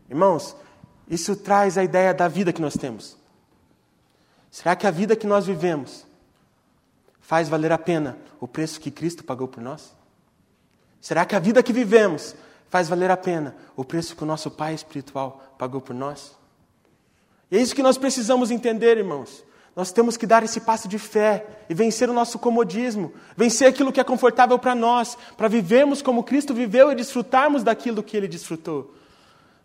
Irmãos, 0.09 0.55
isso 1.07 1.35
traz 1.35 1.77
a 1.77 1.83
ideia 1.83 2.13
da 2.13 2.27
vida 2.27 2.51
que 2.51 2.61
nós 2.61 2.75
temos. 2.75 3.15
Será 4.49 4.75
que 4.75 4.85
a 4.85 4.91
vida 4.91 5.15
que 5.15 5.27
nós 5.27 5.45
vivemos 5.45 6.05
faz 7.23 7.49
valer 7.49 7.71
a 7.71 7.77
pena 7.77 8.17
o 8.39 8.47
preço 8.47 8.79
que 8.79 8.91
Cristo 8.91 9.23
pagou 9.23 9.47
por 9.47 9.63
nós? 9.63 9.95
Será 11.01 11.25
que 11.25 11.35
a 11.35 11.39
vida 11.39 11.63
que 11.63 11.73
vivemos 11.73 12.35
faz 12.69 12.87
valer 12.87 13.09
a 13.09 13.17
pena 13.17 13.55
o 13.75 13.83
preço 13.83 14.15
que 14.15 14.23
o 14.23 14.25
nosso 14.25 14.51
Pai 14.51 14.73
espiritual 14.73 15.55
pagou 15.57 15.81
por 15.81 15.95
nós? 15.95 16.37
E 17.49 17.57
é 17.57 17.61
isso 17.61 17.73
que 17.73 17.81
nós 17.81 17.97
precisamos 17.97 18.51
entender, 18.51 18.97
irmãos. 18.97 19.43
Nós 19.75 19.91
temos 19.91 20.17
que 20.17 20.27
dar 20.27 20.43
esse 20.43 20.59
passo 20.59 20.87
de 20.87 20.99
fé 20.99 21.45
e 21.67 21.73
vencer 21.73 22.09
o 22.09 22.13
nosso 22.13 22.37
comodismo, 22.37 23.11
vencer 23.35 23.67
aquilo 23.67 23.91
que 23.91 23.99
é 23.99 24.03
confortável 24.03 24.59
para 24.59 24.75
nós, 24.75 25.17
para 25.35 25.47
vivermos 25.47 26.01
como 26.01 26.23
Cristo 26.23 26.53
viveu 26.53 26.91
e 26.91 26.95
desfrutarmos 26.95 27.63
daquilo 27.63 28.03
que 28.03 28.15
ele 28.15 28.27
desfrutou. 28.27 28.93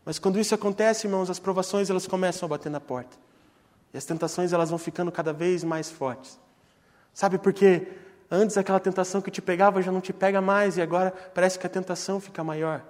Mas 0.04 0.18
quando 0.18 0.38
isso 0.38 0.54
acontece, 0.54 1.06
irmãos, 1.06 1.28
as 1.28 1.38
provações 1.38 1.90
elas 1.90 2.06
começam 2.06 2.46
a 2.46 2.50
bater 2.50 2.70
na 2.70 2.80
porta. 2.80 3.16
E 3.92 3.98
as 3.98 4.04
tentações 4.04 4.52
elas 4.52 4.70
vão 4.70 4.78
ficando 4.78 5.12
cada 5.12 5.32
vez 5.32 5.62
mais 5.64 5.90
fortes. 5.90 6.38
Sabe 7.12 7.38
por 7.38 7.52
quê? 7.52 7.88
Antes 8.30 8.58
aquela 8.58 8.78
tentação 8.78 9.20
que 9.20 9.30
te 9.30 9.40
pegava 9.40 9.80
já 9.80 9.90
não 9.90 10.00
te 10.00 10.12
pega 10.12 10.40
mais 10.40 10.76
e 10.76 10.82
agora 10.82 11.12
parece 11.34 11.58
que 11.58 11.66
a 11.66 11.70
tentação 11.70 12.20
fica 12.20 12.44
maior. 12.44 12.82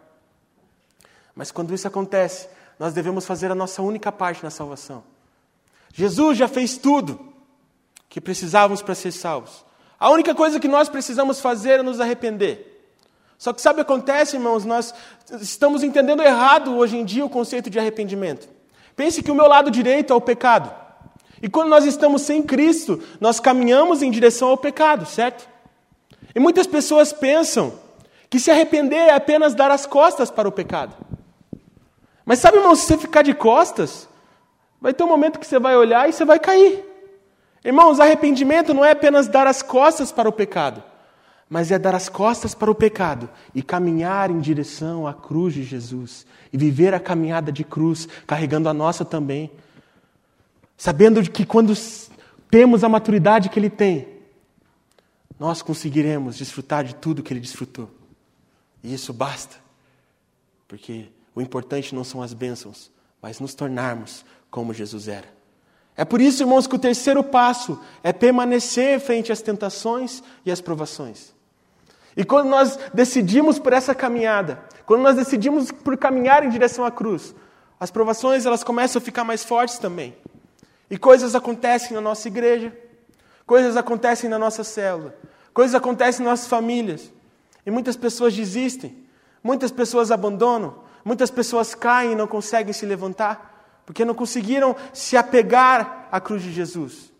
Mas 1.35 1.53
quando 1.53 1.73
isso 1.73 1.87
acontece, 1.87 2.49
nós 2.79 2.93
devemos 2.93 3.25
fazer 3.25 3.51
a 3.51 3.55
nossa 3.55 3.81
única 3.81 4.11
parte 4.11 4.43
na 4.43 4.51
salvação. 4.51 5.05
Jesus 5.93 6.37
já 6.37 6.49
fez 6.49 6.77
tudo 6.77 7.33
que 8.09 8.21
precisávamos 8.21 8.83
para 8.83 8.95
ser 8.95 9.13
salvos. 9.13 9.65
A 9.99 10.11
única 10.11 10.35
coisa 10.35 10.61
que 10.61 10.69
nós 10.69 10.89
precisamos 10.89 11.41
fazer 11.41 11.81
é 11.81 11.83
nos 11.83 12.01
arrepender. 12.01 12.77
Só 13.37 13.53
que 13.53 13.61
sabe 13.61 13.81
o 13.81 13.85
que 13.85 13.93
acontece, 13.93 14.37
irmãos? 14.37 14.65
Nós 14.65 14.93
estamos 15.41 15.85
entendendo 15.85 16.23
errado 16.23 16.77
hoje 16.77 16.97
em 16.97 17.05
dia 17.05 17.25
o 17.25 17.31
conceito 17.31 17.71
de 17.71 17.79
arrependimento. 17.79 18.49
Pense 18.97 19.23
que 19.23 19.31
o 19.31 19.35
meu 19.35 19.47
lado 19.47 19.71
direito 19.71 20.13
é 20.13 20.17
o 20.17 20.21
pecado. 20.21 20.75
E 21.43 21.49
quando 21.49 21.69
nós 21.69 21.85
estamos 21.85 22.23
sem 22.23 22.43
Cristo, 22.43 23.01
nós 23.21 23.39
caminhamos 23.39 24.03
em 24.03 24.11
direção 24.11 24.49
ao 24.49 24.57
pecado, 24.57 25.07
certo? 25.07 25.49
E 26.35 26.41
muitas 26.41 26.67
pessoas 26.67 27.13
pensam 27.13 27.73
que 28.29 28.41
se 28.41 28.51
arrepender 28.51 28.97
é 28.97 29.15
apenas 29.15 29.55
dar 29.55 29.71
as 29.71 29.87
costas 29.87 30.31
para 30.31 30.49
o 30.49 30.53
pecado. 30.53 30.95
Mas 32.25 32.41
sabe, 32.41 32.59
irmão, 32.59 32.77
se 32.77 32.87
você 32.87 32.99
ficar 32.99 33.23
de 33.23 33.33
costas, 33.33 34.09
vai 34.81 34.93
ter 34.93 35.03
um 35.03 35.09
momento 35.09 35.39
que 35.39 35.47
você 35.47 35.59
vai 35.59 35.77
olhar 35.77 36.09
e 36.09 36.13
você 36.13 36.25
vai 36.25 36.39
cair. 36.39 36.85
Irmãos, 37.65 37.99
arrependimento 38.01 38.75
não 38.75 38.85
é 38.85 38.91
apenas 38.91 39.29
dar 39.29 39.47
as 39.47 39.63
costas 39.63 40.13
para 40.13 40.29
o 40.29 40.33
pecado, 40.33 40.83
mas 41.49 41.71
é 41.71 41.79
dar 41.79 41.95
as 41.95 42.09
costas 42.09 42.55
para 42.55 42.71
o 42.71 42.75
pecado 42.75 43.29
e 43.55 43.63
caminhar 43.63 44.31
em 44.31 44.41
direção 44.41 45.07
à 45.07 45.15
cruz 45.15 45.55
de 45.55 45.63
Jesus 45.63 46.27
e 46.53 46.59
viver 46.59 46.95
a 46.95 47.01
caminhada 47.01 47.51
de 47.51 47.65
cruz, 47.65 48.07
carregando 48.27 48.69
a 48.69 48.75
nossa 48.75 49.05
também 49.05 49.51
sabendo 50.79 51.21
que 51.29 51.45
quando 51.45 51.75
temos 52.49 52.85
a 52.85 52.89
maturidade 52.89 53.49
que 53.49 53.59
Ele 53.59 53.69
tem, 53.69 54.09
nós 55.39 55.61
conseguiremos 55.61 56.37
desfrutar 56.37 56.85
de 56.85 56.95
tudo 56.95 57.23
que 57.23 57.33
Ele 57.33 57.41
desfrutou. 57.41 57.91
E 58.83 58.95
isso 58.95 59.13
basta, 59.13 59.57
porque 60.69 61.07
o 61.35 61.43
importante 61.43 61.95
não 61.95 62.05
são 62.05 62.23
as 62.23 62.33
bênçãos, 62.33 62.91
mas 63.21 63.41
nos 63.41 63.55
tornarmos 63.55 64.25
como 64.51 64.73
Jesus 64.73 65.09
era. 65.09 65.37
É 65.97 66.05
por 66.05 66.21
isso, 66.21 66.45
irmãos, 66.45 66.69
que 66.69 66.77
o 66.77 66.79
terceiro 66.79 67.25
passo 67.25 67.79
é 68.05 68.13
permanecer 68.13 69.01
frente 69.01 69.33
às 69.33 69.43
tentações 69.43 70.23
e 70.47 70.51
às 70.53 70.61
provações. 70.61 71.35
E 72.17 72.25
quando 72.25 72.49
nós 72.49 72.79
decidimos 72.95 73.59
por 73.59 73.73
essa 73.73 73.97
caminhada, 73.97 74.63
quando 74.87 75.03
nós 75.03 75.17
decidimos 75.17 75.73
por 75.73 75.97
caminhar 75.97 76.45
em 76.45 76.51
direção 76.51 76.85
à 76.85 76.91
cruz, 76.91 77.35
as 77.81 77.91
provações 77.91 78.47
elas 78.47 78.63
começam 78.63 79.01
a 79.01 79.05
ficar 79.05 79.25
mais 79.25 79.43
fortes 79.43 79.79
também. 79.79 80.17
E 80.91 80.97
coisas 80.97 81.35
acontecem 81.35 81.93
na 81.93 82.01
nossa 82.01 82.29
igreja, 82.29 82.73
coisas 83.47 83.77
acontecem 83.77 84.29
na 84.29 84.39
nossa 84.39 84.65
célula, 84.65 85.15
coisas 85.53 85.75
acontecem 85.75 86.25
nas 86.25 86.33
nossas 86.33 86.49
famílias. 86.49 87.13
E 87.67 87.71
muitas 87.71 87.97
pessoas 87.97 88.35
desistem, 88.35 89.05
muitas 89.43 89.71
pessoas 89.71 90.11
abandonam, 90.11 90.83
muitas 91.05 91.31
pessoas 91.31 91.75
caem 91.75 92.13
e 92.13 92.15
não 92.15 92.27
conseguem 92.27 92.73
se 92.73 92.87
levantar, 92.87 93.83
porque 93.85 94.05
não 94.05 94.15
conseguiram 94.15 94.75
se 94.93 95.17
apegar 95.17 96.09
à 96.11 96.21
cruz 96.21 96.43
de 96.43 96.53
Jesus. 96.53 97.13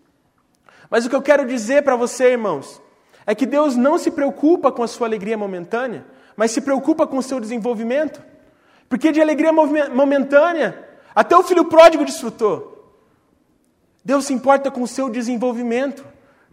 Mas 0.91 1.05
o 1.05 1.11
que 1.11 1.17
eu 1.17 1.23
quero 1.23 1.47
dizer 1.47 1.83
para 1.83 1.97
você, 1.97 2.33
irmãos, 2.33 2.81
é 3.27 3.35
que 3.35 3.45
Deus 3.45 3.77
não 3.77 3.99
se 3.99 4.11
preocupa 4.11 4.73
com 4.73 4.83
a 4.83 4.89
sua 4.89 5.07
alegria 5.07 5.37
momentânea, 5.37 6.07
mas 6.35 6.51
se 6.51 6.63
preocupa 6.63 7.07
com 7.07 7.19
o 7.19 7.23
seu 7.23 7.39
desenvolvimento. 7.39 8.23
Porque 8.89 9.13
de 9.13 9.21
alegria 9.21 9.53
momentânea, 9.53 10.89
até 11.15 11.37
o 11.37 11.43
filho 11.43 11.67
pródigo 11.67 12.07
desfrutou. 12.07 12.78
Deus 14.09 14.25
se 14.25 14.33
importa 14.33 14.71
com 14.71 14.81
o 14.81 14.89
seu 14.89 15.11
desenvolvimento, 15.11 16.03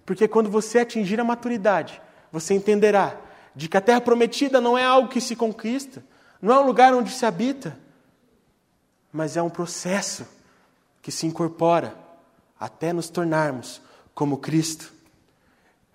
porque 0.05 0.27
quando 0.27 0.49
você 0.49 0.79
atingir 0.79 1.21
a 1.21 1.23
maturidade, 1.23 2.01
você 2.29 2.53
entenderá 2.53 3.15
de 3.55 3.69
que 3.69 3.77
a 3.77 3.81
terra 3.81 4.01
prometida 4.01 4.59
não 4.59 4.77
é 4.77 4.83
algo 4.83 5.07
que 5.07 5.21
se 5.21 5.37
conquista, 5.37 6.03
não 6.41 6.53
é 6.53 6.59
um 6.59 6.65
lugar 6.65 6.93
onde 6.93 7.11
se 7.11 7.25
habita, 7.25 7.79
mas 9.09 9.37
é 9.37 9.41
um 9.41 9.49
processo 9.49 10.27
que 11.01 11.13
se 11.13 11.25
incorpora 11.25 11.95
até 12.59 12.91
nos 12.91 13.09
tornarmos 13.09 13.81
como 14.13 14.35
Cristo. 14.35 14.91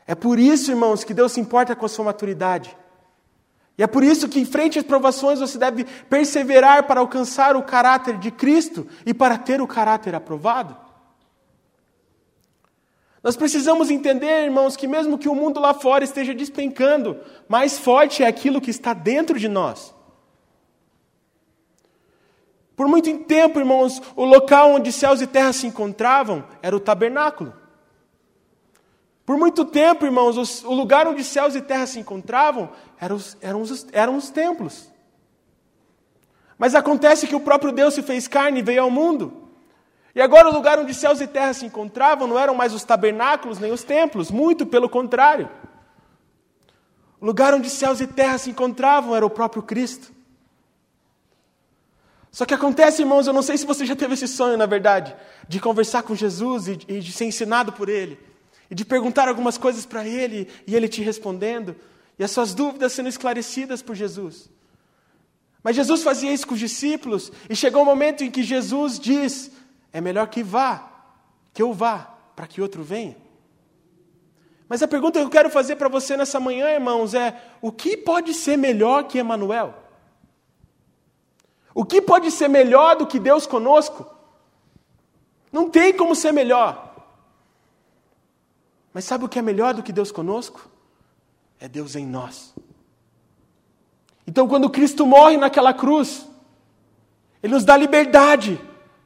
É 0.06 0.14
por 0.14 0.38
isso, 0.38 0.70
irmãos, 0.70 1.04
que 1.04 1.12
Deus 1.12 1.32
se 1.32 1.40
importa 1.40 1.76
com 1.76 1.84
a 1.84 1.90
sua 1.90 2.06
maturidade. 2.06 2.74
E 3.76 3.82
é 3.82 3.86
por 3.86 4.02
isso 4.02 4.30
que, 4.30 4.40
em 4.40 4.46
frente 4.46 4.78
às 4.78 4.84
provações, 4.86 5.40
você 5.40 5.58
deve 5.58 5.84
perseverar 5.84 6.84
para 6.84 7.00
alcançar 7.00 7.54
o 7.54 7.62
caráter 7.62 8.16
de 8.16 8.30
Cristo 8.30 8.88
e 9.04 9.12
para 9.12 9.36
ter 9.36 9.60
o 9.60 9.66
caráter 9.66 10.14
aprovado. 10.14 10.88
Nós 13.22 13.36
precisamos 13.36 13.90
entender, 13.90 14.44
irmãos, 14.44 14.76
que 14.76 14.86
mesmo 14.86 15.18
que 15.18 15.28
o 15.28 15.34
mundo 15.34 15.60
lá 15.60 15.74
fora 15.74 16.02
esteja 16.02 16.34
despencando, 16.34 17.20
mais 17.48 17.78
forte 17.78 18.22
é 18.22 18.26
aquilo 18.26 18.60
que 18.60 18.70
está 18.70 18.94
dentro 18.94 19.38
de 19.38 19.46
nós. 19.46 19.94
Por 22.74 22.88
muito 22.88 23.14
tempo, 23.24 23.58
irmãos, 23.58 24.00
o 24.16 24.24
local 24.24 24.70
onde 24.72 24.90
céus 24.90 25.20
e 25.20 25.26
terra 25.26 25.52
se 25.52 25.66
encontravam 25.66 26.42
era 26.62 26.74
o 26.74 26.80
tabernáculo. 26.80 27.52
Por 29.26 29.36
muito 29.36 29.66
tempo, 29.66 30.06
irmãos, 30.06 30.64
o 30.64 30.72
lugar 30.72 31.06
onde 31.06 31.22
céus 31.22 31.54
e 31.54 31.60
terra 31.60 31.86
se 31.86 32.00
encontravam 32.00 32.70
eram 32.98 33.16
os, 33.16 33.36
eram 33.42 33.60
os, 33.60 33.86
eram 33.92 34.16
os 34.16 34.30
templos. 34.30 34.90
Mas 36.56 36.74
acontece 36.74 37.26
que 37.26 37.36
o 37.36 37.40
próprio 37.40 37.70
Deus 37.70 37.94
se 37.94 38.02
fez 38.02 38.26
carne 38.26 38.60
e 38.60 38.62
veio 38.62 38.82
ao 38.82 38.90
mundo. 38.90 39.39
E 40.14 40.20
agora 40.20 40.48
o 40.48 40.52
lugar 40.52 40.78
onde 40.78 40.92
céus 40.92 41.20
e 41.20 41.26
terra 41.26 41.52
se 41.52 41.64
encontravam 41.64 42.26
não 42.26 42.38
eram 42.38 42.54
mais 42.54 42.74
os 42.74 42.82
tabernáculos 42.82 43.58
nem 43.58 43.72
os 43.72 43.84
templos, 43.84 44.30
muito 44.30 44.66
pelo 44.66 44.88
contrário. 44.88 45.48
O 47.20 47.26
lugar 47.26 47.54
onde 47.54 47.68
céus 47.68 48.00
e 48.00 48.06
terra 48.06 48.38
se 48.38 48.50
encontravam 48.50 49.14
era 49.14 49.24
o 49.24 49.30
próprio 49.30 49.62
Cristo. 49.62 50.12
Só 52.32 52.46
que 52.46 52.54
acontece, 52.54 53.02
irmãos, 53.02 53.26
eu 53.26 53.32
não 53.32 53.42
sei 53.42 53.58
se 53.58 53.66
você 53.66 53.84
já 53.84 53.96
teve 53.96 54.14
esse 54.14 54.28
sonho, 54.28 54.56
na 54.56 54.66
verdade, 54.66 55.14
de 55.48 55.60
conversar 55.60 56.02
com 56.02 56.14
Jesus 56.14 56.68
e, 56.68 56.78
e 56.88 57.00
de 57.00 57.12
ser 57.12 57.24
ensinado 57.24 57.72
por 57.72 57.88
Ele, 57.88 58.18
e 58.70 58.74
de 58.74 58.84
perguntar 58.84 59.28
algumas 59.28 59.58
coisas 59.58 59.84
para 59.84 60.06
Ele 60.06 60.48
e 60.66 60.76
Ele 60.76 60.88
te 60.88 61.02
respondendo, 61.02 61.74
e 62.18 62.24
as 62.24 62.30
suas 62.30 62.54
dúvidas 62.54 62.92
sendo 62.92 63.08
esclarecidas 63.08 63.82
por 63.82 63.96
Jesus. 63.96 64.48
Mas 65.62 65.76
Jesus 65.76 66.02
fazia 66.02 66.32
isso 66.32 66.46
com 66.46 66.54
os 66.54 66.60
discípulos, 66.60 67.32
e 67.48 67.56
chegou 67.56 67.80
o 67.80 67.84
um 67.84 67.88
momento 67.88 68.22
em 68.22 68.30
que 68.30 68.42
Jesus 68.42 68.98
diz: 68.98 69.50
é 69.92 70.00
melhor 70.00 70.28
que 70.28 70.42
vá, 70.42 70.88
que 71.52 71.62
eu 71.62 71.72
vá, 71.72 72.14
para 72.36 72.46
que 72.46 72.62
outro 72.62 72.82
venha. 72.82 73.16
Mas 74.68 74.82
a 74.82 74.88
pergunta 74.88 75.18
que 75.18 75.24
eu 75.24 75.30
quero 75.30 75.50
fazer 75.50 75.76
para 75.76 75.88
você 75.88 76.16
nessa 76.16 76.38
manhã, 76.38 76.70
irmãos, 76.70 77.12
é: 77.12 77.42
o 77.60 77.72
que 77.72 77.96
pode 77.96 78.32
ser 78.32 78.56
melhor 78.56 79.04
que 79.04 79.18
Emanuel? 79.18 79.74
O 81.74 81.84
que 81.84 82.00
pode 82.00 82.30
ser 82.30 82.48
melhor 82.48 82.96
do 82.96 83.06
que 83.06 83.18
Deus 83.18 83.46
conosco? 83.46 84.06
Não 85.50 85.68
tem 85.68 85.92
como 85.92 86.14
ser 86.14 86.32
melhor. 86.32 86.94
Mas 88.92 89.04
sabe 89.04 89.24
o 89.24 89.28
que 89.28 89.38
é 89.38 89.42
melhor 89.42 89.74
do 89.74 89.82
que 89.82 89.92
Deus 89.92 90.12
conosco? 90.12 90.68
É 91.58 91.68
Deus 91.68 91.96
em 91.96 92.06
nós. 92.06 92.54
Então, 94.26 94.46
quando 94.46 94.70
Cristo 94.70 95.04
morre 95.04 95.36
naquela 95.36 95.74
cruz, 95.74 96.26
Ele 97.42 97.54
nos 97.54 97.64
dá 97.64 97.76
liberdade 97.76 98.60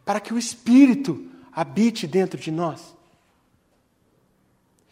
para 0.05 0.21
que 0.21 0.35
o 0.35 0.39
Espírito 0.39 1.27
habite 1.53 2.07
dentro 2.07 2.39
de 2.39 2.51
nós. 2.51 2.95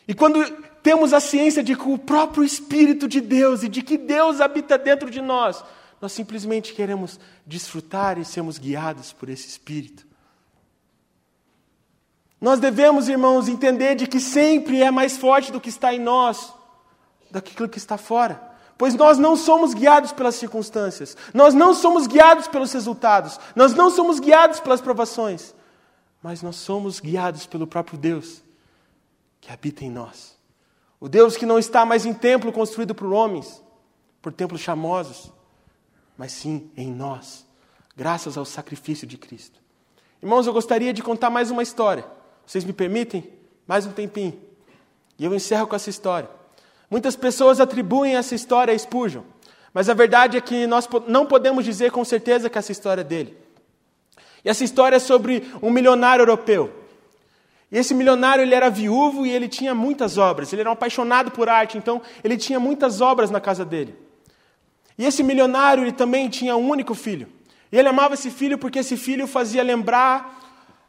E 0.06 0.14
quando 0.14 0.44
temos 0.82 1.12
a 1.12 1.20
ciência 1.20 1.62
de 1.62 1.76
que 1.76 1.88
o 1.88 1.98
próprio 1.98 2.44
Espírito 2.44 3.06
de 3.06 3.20
Deus 3.20 3.62
e 3.62 3.68
de 3.68 3.82
que 3.82 3.96
Deus 3.96 4.40
habita 4.40 4.76
dentro 4.76 5.10
de 5.10 5.20
nós, 5.20 5.62
nós 6.00 6.12
simplesmente 6.12 6.74
queremos 6.74 7.20
desfrutar 7.46 8.18
e 8.18 8.24
sermos 8.24 8.58
guiados 8.58 9.12
por 9.12 9.28
esse 9.28 9.46
Espírito. 9.46 10.06
Nós 12.40 12.58
devemos, 12.58 13.08
irmãos, 13.08 13.46
entender 13.46 13.94
de 13.94 14.08
que 14.08 14.18
sempre 14.18 14.82
é 14.82 14.90
mais 14.90 15.16
forte 15.16 15.52
do 15.52 15.60
que 15.60 15.68
está 15.68 15.94
em 15.94 16.00
nós, 16.00 16.52
daquilo 17.30 17.68
que 17.68 17.78
está 17.78 17.96
fora. 17.96 18.51
Pois 18.82 18.96
nós 18.96 19.16
não 19.16 19.36
somos 19.36 19.74
guiados 19.74 20.10
pelas 20.10 20.34
circunstâncias, 20.34 21.16
nós 21.32 21.54
não 21.54 21.72
somos 21.72 22.08
guiados 22.08 22.48
pelos 22.48 22.72
resultados, 22.72 23.38
nós 23.54 23.74
não 23.74 23.88
somos 23.92 24.18
guiados 24.18 24.58
pelas 24.58 24.80
provações, 24.80 25.54
mas 26.20 26.42
nós 26.42 26.56
somos 26.56 26.98
guiados 26.98 27.46
pelo 27.46 27.64
próprio 27.64 27.96
Deus 27.96 28.42
que 29.40 29.52
habita 29.52 29.84
em 29.84 29.88
nós. 29.88 30.36
O 30.98 31.08
Deus 31.08 31.36
que 31.36 31.46
não 31.46 31.60
está 31.60 31.86
mais 31.86 32.04
em 32.04 32.12
templo 32.12 32.52
construído 32.52 32.92
por 32.92 33.12
homens, 33.12 33.62
por 34.20 34.32
templos 34.32 34.60
chamosos, 34.60 35.30
mas 36.18 36.32
sim 36.32 36.68
em 36.76 36.92
nós, 36.92 37.46
graças 37.96 38.36
ao 38.36 38.44
sacrifício 38.44 39.06
de 39.06 39.16
Cristo. 39.16 39.60
Irmãos, 40.20 40.44
eu 40.44 40.52
gostaria 40.52 40.92
de 40.92 41.04
contar 41.04 41.30
mais 41.30 41.52
uma 41.52 41.62
história. 41.62 42.04
Vocês 42.44 42.64
me 42.64 42.72
permitem? 42.72 43.32
Mais 43.64 43.86
um 43.86 43.92
tempinho. 43.92 44.42
E 45.16 45.24
eu 45.24 45.32
encerro 45.32 45.68
com 45.68 45.76
essa 45.76 45.88
história. 45.88 46.41
Muitas 46.92 47.16
pessoas 47.16 47.58
atribuem 47.58 48.16
essa 48.16 48.34
história 48.34 48.74
a 48.74 48.78
Spurgeon, 48.78 49.22
mas 49.72 49.88
a 49.88 49.94
verdade 49.94 50.36
é 50.36 50.42
que 50.42 50.66
nós 50.66 50.86
não 51.08 51.24
podemos 51.24 51.64
dizer 51.64 51.90
com 51.90 52.04
certeza 52.04 52.50
que 52.50 52.58
essa 52.58 52.70
história 52.70 53.00
é 53.00 53.04
dele. 53.04 53.34
E 54.44 54.50
essa 54.50 54.62
história 54.62 54.96
é 54.96 54.98
sobre 54.98 55.42
um 55.62 55.70
milionário 55.70 56.20
europeu. 56.20 56.70
E 57.70 57.78
esse 57.78 57.94
milionário 57.94 58.42
ele 58.42 58.54
era 58.54 58.68
viúvo 58.68 59.24
e 59.24 59.30
ele 59.30 59.48
tinha 59.48 59.74
muitas 59.74 60.18
obras. 60.18 60.52
Ele 60.52 60.60
era 60.60 60.68
um 60.68 60.74
apaixonado 60.74 61.30
por 61.30 61.48
arte, 61.48 61.78
então 61.78 62.02
ele 62.22 62.36
tinha 62.36 62.60
muitas 62.60 63.00
obras 63.00 63.30
na 63.30 63.40
casa 63.40 63.64
dele. 63.64 63.96
E 64.98 65.06
esse 65.06 65.22
milionário 65.22 65.84
ele 65.84 65.92
também 65.92 66.28
tinha 66.28 66.54
um 66.56 66.68
único 66.68 66.94
filho. 66.94 67.26
E 67.72 67.78
ele 67.78 67.88
amava 67.88 68.12
esse 68.12 68.30
filho 68.30 68.58
porque 68.58 68.80
esse 68.80 68.98
filho 68.98 69.26
fazia 69.26 69.62
lembrar 69.62 70.38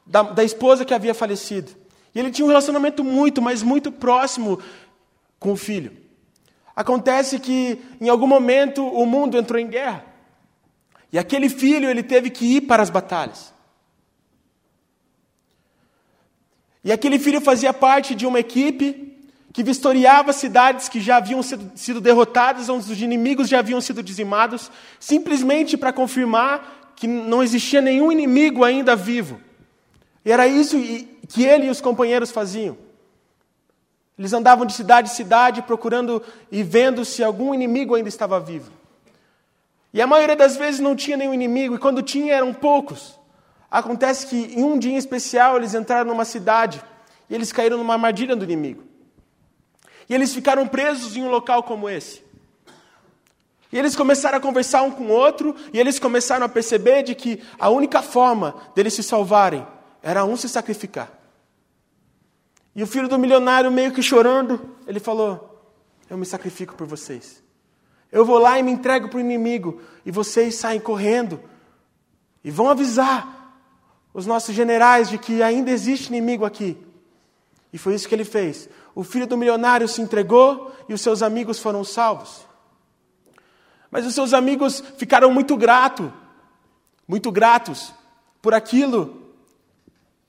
da, 0.05 0.21
da 0.21 0.43
esposa 0.43 0.83
que 0.83 0.93
havia 0.93 1.13
falecido. 1.13 1.71
E 2.13 2.19
ele 2.19 2.29
tinha 2.29 2.45
um 2.45 2.49
relacionamento 2.49 3.03
muito, 3.03 3.41
mas 3.41 3.63
muito 3.63 3.91
próximo 3.91 4.59
com 5.43 5.51
o 5.51 5.57
filho. 5.57 5.91
Acontece 6.73 7.37
que 7.37 7.77
em 7.99 8.07
algum 8.07 8.25
momento 8.25 8.83
o 8.83 9.05
mundo 9.05 9.37
entrou 9.37 9.59
em 9.59 9.67
guerra. 9.67 10.05
E 11.11 11.19
aquele 11.19 11.49
filho 11.49 11.89
ele 11.89 12.01
teve 12.01 12.29
que 12.29 12.55
ir 12.55 12.61
para 12.61 12.81
as 12.81 12.89
batalhas. 12.89 13.53
E 16.83 16.91
aquele 16.91 17.19
filho 17.19 17.41
fazia 17.41 17.73
parte 17.73 18.15
de 18.15 18.25
uma 18.25 18.39
equipe 18.39 19.11
que 19.51 19.63
vistoriava 19.63 20.33
cidades 20.33 20.89
que 20.89 20.99
já 20.99 21.17
haviam 21.17 21.43
sido, 21.43 22.01
derrotadas, 22.01 22.69
onde 22.69 22.91
os 22.91 23.01
inimigos 23.01 23.47
já 23.47 23.59
haviam 23.59 23.79
sido 23.79 24.01
dizimados, 24.01 24.71
simplesmente 24.99 25.77
para 25.77 25.93
confirmar 25.93 26.93
que 26.95 27.05
não 27.05 27.43
existia 27.43 27.81
nenhum 27.81 28.11
inimigo 28.11 28.63
ainda 28.63 28.95
vivo. 28.95 29.39
E 30.25 30.31
era 30.31 30.47
isso 30.47 30.77
que 31.27 31.43
ele 31.43 31.67
e 31.67 31.69
os 31.69 31.81
companheiros 31.81 32.31
faziam. 32.31 32.77
Eles 34.17 34.33
andavam 34.33 34.65
de 34.65 34.73
cidade 34.73 35.09
em 35.09 35.13
cidade 35.13 35.61
procurando 35.61 36.21
e 36.51 36.61
vendo 36.61 37.03
se 37.03 37.23
algum 37.23 37.53
inimigo 37.53 37.95
ainda 37.95 38.09
estava 38.09 38.39
vivo. 38.39 38.71
E 39.93 40.01
a 40.01 40.07
maioria 40.07 40.35
das 40.35 40.55
vezes 40.55 40.79
não 40.79 40.95
tinha 40.95 41.17
nenhum 41.17 41.33
inimigo, 41.33 41.75
e 41.75 41.79
quando 41.79 42.01
tinha 42.01 42.33
eram 42.33 42.53
poucos. 42.53 43.19
Acontece 43.69 44.27
que 44.27 44.35
em 44.35 44.63
um 44.63 44.77
dia 44.77 44.91
em 44.91 44.97
especial 44.97 45.57
eles 45.57 45.73
entraram 45.73 46.09
numa 46.09 46.25
cidade 46.25 46.81
e 47.29 47.33
eles 47.33 47.51
caíram 47.51 47.77
numa 47.77 47.93
armadilha 47.93 48.35
do 48.35 48.43
inimigo. 48.43 48.83
E 50.07 50.13
eles 50.13 50.33
ficaram 50.33 50.67
presos 50.67 51.15
em 51.15 51.23
um 51.23 51.29
local 51.29 51.63
como 51.63 51.89
esse. 51.89 52.23
E 53.71 53.79
eles 53.79 53.95
começaram 53.95 54.37
a 54.37 54.41
conversar 54.41 54.83
um 54.83 54.91
com 54.91 55.05
o 55.05 55.09
outro, 55.11 55.55
e 55.73 55.79
eles 55.79 55.97
começaram 55.97 56.45
a 56.45 56.49
perceber 56.49 57.01
de 57.01 57.15
que 57.15 57.41
a 57.59 57.69
única 57.69 58.03
forma 58.03 58.53
deles 58.75 58.93
se 58.93 59.01
salvarem 59.01 59.65
era 60.03 60.23
um 60.23 60.37
se 60.37 60.47
sacrificar. 60.47 61.09
E 62.75 62.81
o 62.81 62.87
filho 62.87 63.07
do 63.07 63.19
milionário, 63.19 63.71
meio 63.71 63.91
que 63.91 64.01
chorando, 64.01 64.59
ele 64.87 64.99
falou: 64.99 65.61
Eu 66.09 66.17
me 66.17 66.25
sacrifico 66.25 66.75
por 66.75 66.87
vocês. 66.87 67.43
Eu 68.11 68.25
vou 68.25 68.37
lá 68.37 68.59
e 68.59 68.63
me 68.63 68.71
entrego 68.71 69.09
para 69.09 69.17
o 69.17 69.21
inimigo, 69.21 69.81
e 70.05 70.11
vocês 70.11 70.55
saem 70.55 70.79
correndo 70.79 71.39
e 72.43 72.51
vão 72.51 72.69
avisar 72.69 73.57
os 74.13 74.25
nossos 74.25 74.53
generais 74.53 75.09
de 75.09 75.17
que 75.17 75.41
ainda 75.41 75.71
existe 75.71 76.07
inimigo 76.07 76.45
aqui. 76.45 76.77
E 77.71 77.77
foi 77.77 77.95
isso 77.95 78.07
que 78.07 78.13
ele 78.13 78.25
fez. 78.25 78.69
O 78.93 79.03
filho 79.03 79.25
do 79.25 79.35
milionário 79.35 79.87
se 79.87 80.01
entregou 80.01 80.71
e 80.87 80.93
os 80.93 81.01
seus 81.01 81.23
amigos 81.23 81.57
foram 81.57 81.83
salvos. 81.83 82.45
Mas 83.89 84.05
os 84.05 84.13
seus 84.13 84.33
amigos 84.33 84.83
ficaram 84.97 85.31
muito 85.31 85.57
gratos, 85.57 86.11
muito 87.07 87.31
gratos 87.31 87.93
por 88.41 88.53
aquilo 88.53 89.23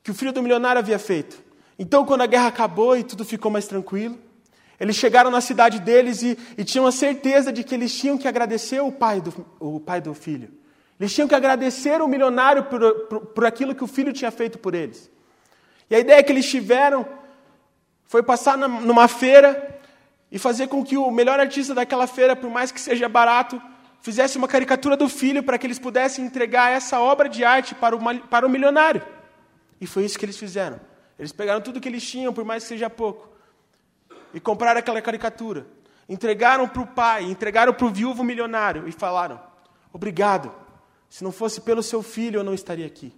que 0.03 0.11
o 0.11 0.15
filho 0.15 0.33
do 0.33 0.43
milionário 0.43 0.79
havia 0.79 0.99
feito. 0.99 1.44
Então, 1.79 2.05
quando 2.05 2.23
a 2.23 2.27
guerra 2.27 2.49
acabou 2.49 2.97
e 2.97 3.03
tudo 3.03 3.25
ficou 3.25 3.51
mais 3.51 3.67
tranquilo, 3.67 4.19
eles 4.79 4.97
chegaram 4.97 5.31
na 5.31 5.41
cidade 5.41 5.81
deles 5.81 6.23
e, 6.23 6.39
e 6.57 6.65
tinham 6.65 6.87
a 6.87 6.93
certeza 6.93 7.53
de 7.53 7.65
que 7.65 7.75
eles 7.75 7.97
tinham 7.97 8.19
que 8.19 8.29
agradecer 8.29 8.81
o 8.81 8.93
pai 8.93 9.21
do, 9.21 9.47
o 9.59 9.81
pai 9.81 10.01
do 10.01 10.15
filho. 10.15 10.51
Eles 10.99 11.13
tinham 11.13 11.29
que 11.29 11.35
agradecer 11.35 12.01
o 12.01 12.09
milionário 12.09 12.65
por, 12.65 12.95
por, 13.09 13.21
por 13.27 13.45
aquilo 13.45 13.75
que 13.75 13.83
o 13.83 13.87
filho 13.87 14.13
tinha 14.13 14.31
feito 14.31 14.59
por 14.59 14.75
eles. 14.75 15.11
E 15.91 15.95
a 15.95 15.99
ideia 15.99 16.23
que 16.23 16.33
eles 16.33 16.49
tiveram 16.49 17.07
foi 18.05 18.23
passar 18.23 18.57
numa 18.57 19.09
feira 19.09 19.81
e 20.31 20.39
fazer 20.39 20.69
com 20.69 20.85
que 20.85 20.97
o 20.97 21.11
melhor 21.11 21.39
artista 21.39 21.75
daquela 21.75 22.07
feira, 22.07 22.37
por 22.37 22.51
mais 22.51 22.71
que 22.71 22.81
seja 22.81 23.09
barato, 23.09 23.61
fizesse 24.01 24.37
uma 24.37 24.47
caricatura 24.47 24.97
do 24.97 25.09
filho 25.09 25.43
para 25.43 25.59
que 25.59 25.67
eles 25.67 25.79
pudessem 25.79 26.25
entregar 26.25 26.71
essa 26.71 27.01
obra 27.01 27.29
de 27.29 27.45
arte 27.45 27.75
para 27.75 27.97
o, 27.97 28.19
para 28.29 28.47
o 28.47 28.51
milionário. 28.51 29.03
E 29.81 29.87
foi 29.87 30.05
isso 30.05 30.19
que 30.19 30.25
eles 30.25 30.37
fizeram. 30.37 30.79
Eles 31.19 31.33
pegaram 31.33 31.61
tudo 31.61 31.81
que 31.81 31.89
eles 31.89 32.09
tinham, 32.09 32.33
por 32.33 32.45
mais 32.45 32.63
que 32.65 32.71
seja 32.71 32.91
pouco, 32.91 33.29
e 34.33 34.41
compraram 34.41 34.81
aquela 34.81 35.01
caricatura. 35.01 35.67
entregaram 36.09 36.69
para 36.69 36.83
o 36.83 36.87
pai, 36.87 37.25
entregaram 37.25 37.73
para 37.73 37.87
o 37.87 37.91
viúvo 37.91 38.23
milionário 38.23 38.87
e 38.89 38.93
falaram: 38.93 39.41
Obrigado, 39.93 40.53
se 41.09 41.23
não 41.23 41.33
fosse 41.33 41.61
pelo 41.61 41.83
seu 41.83 42.03
filho 42.03 42.41
eu 42.41 42.45
não 42.45 42.53
estaria 42.53 42.87
aqui. 42.87 43.13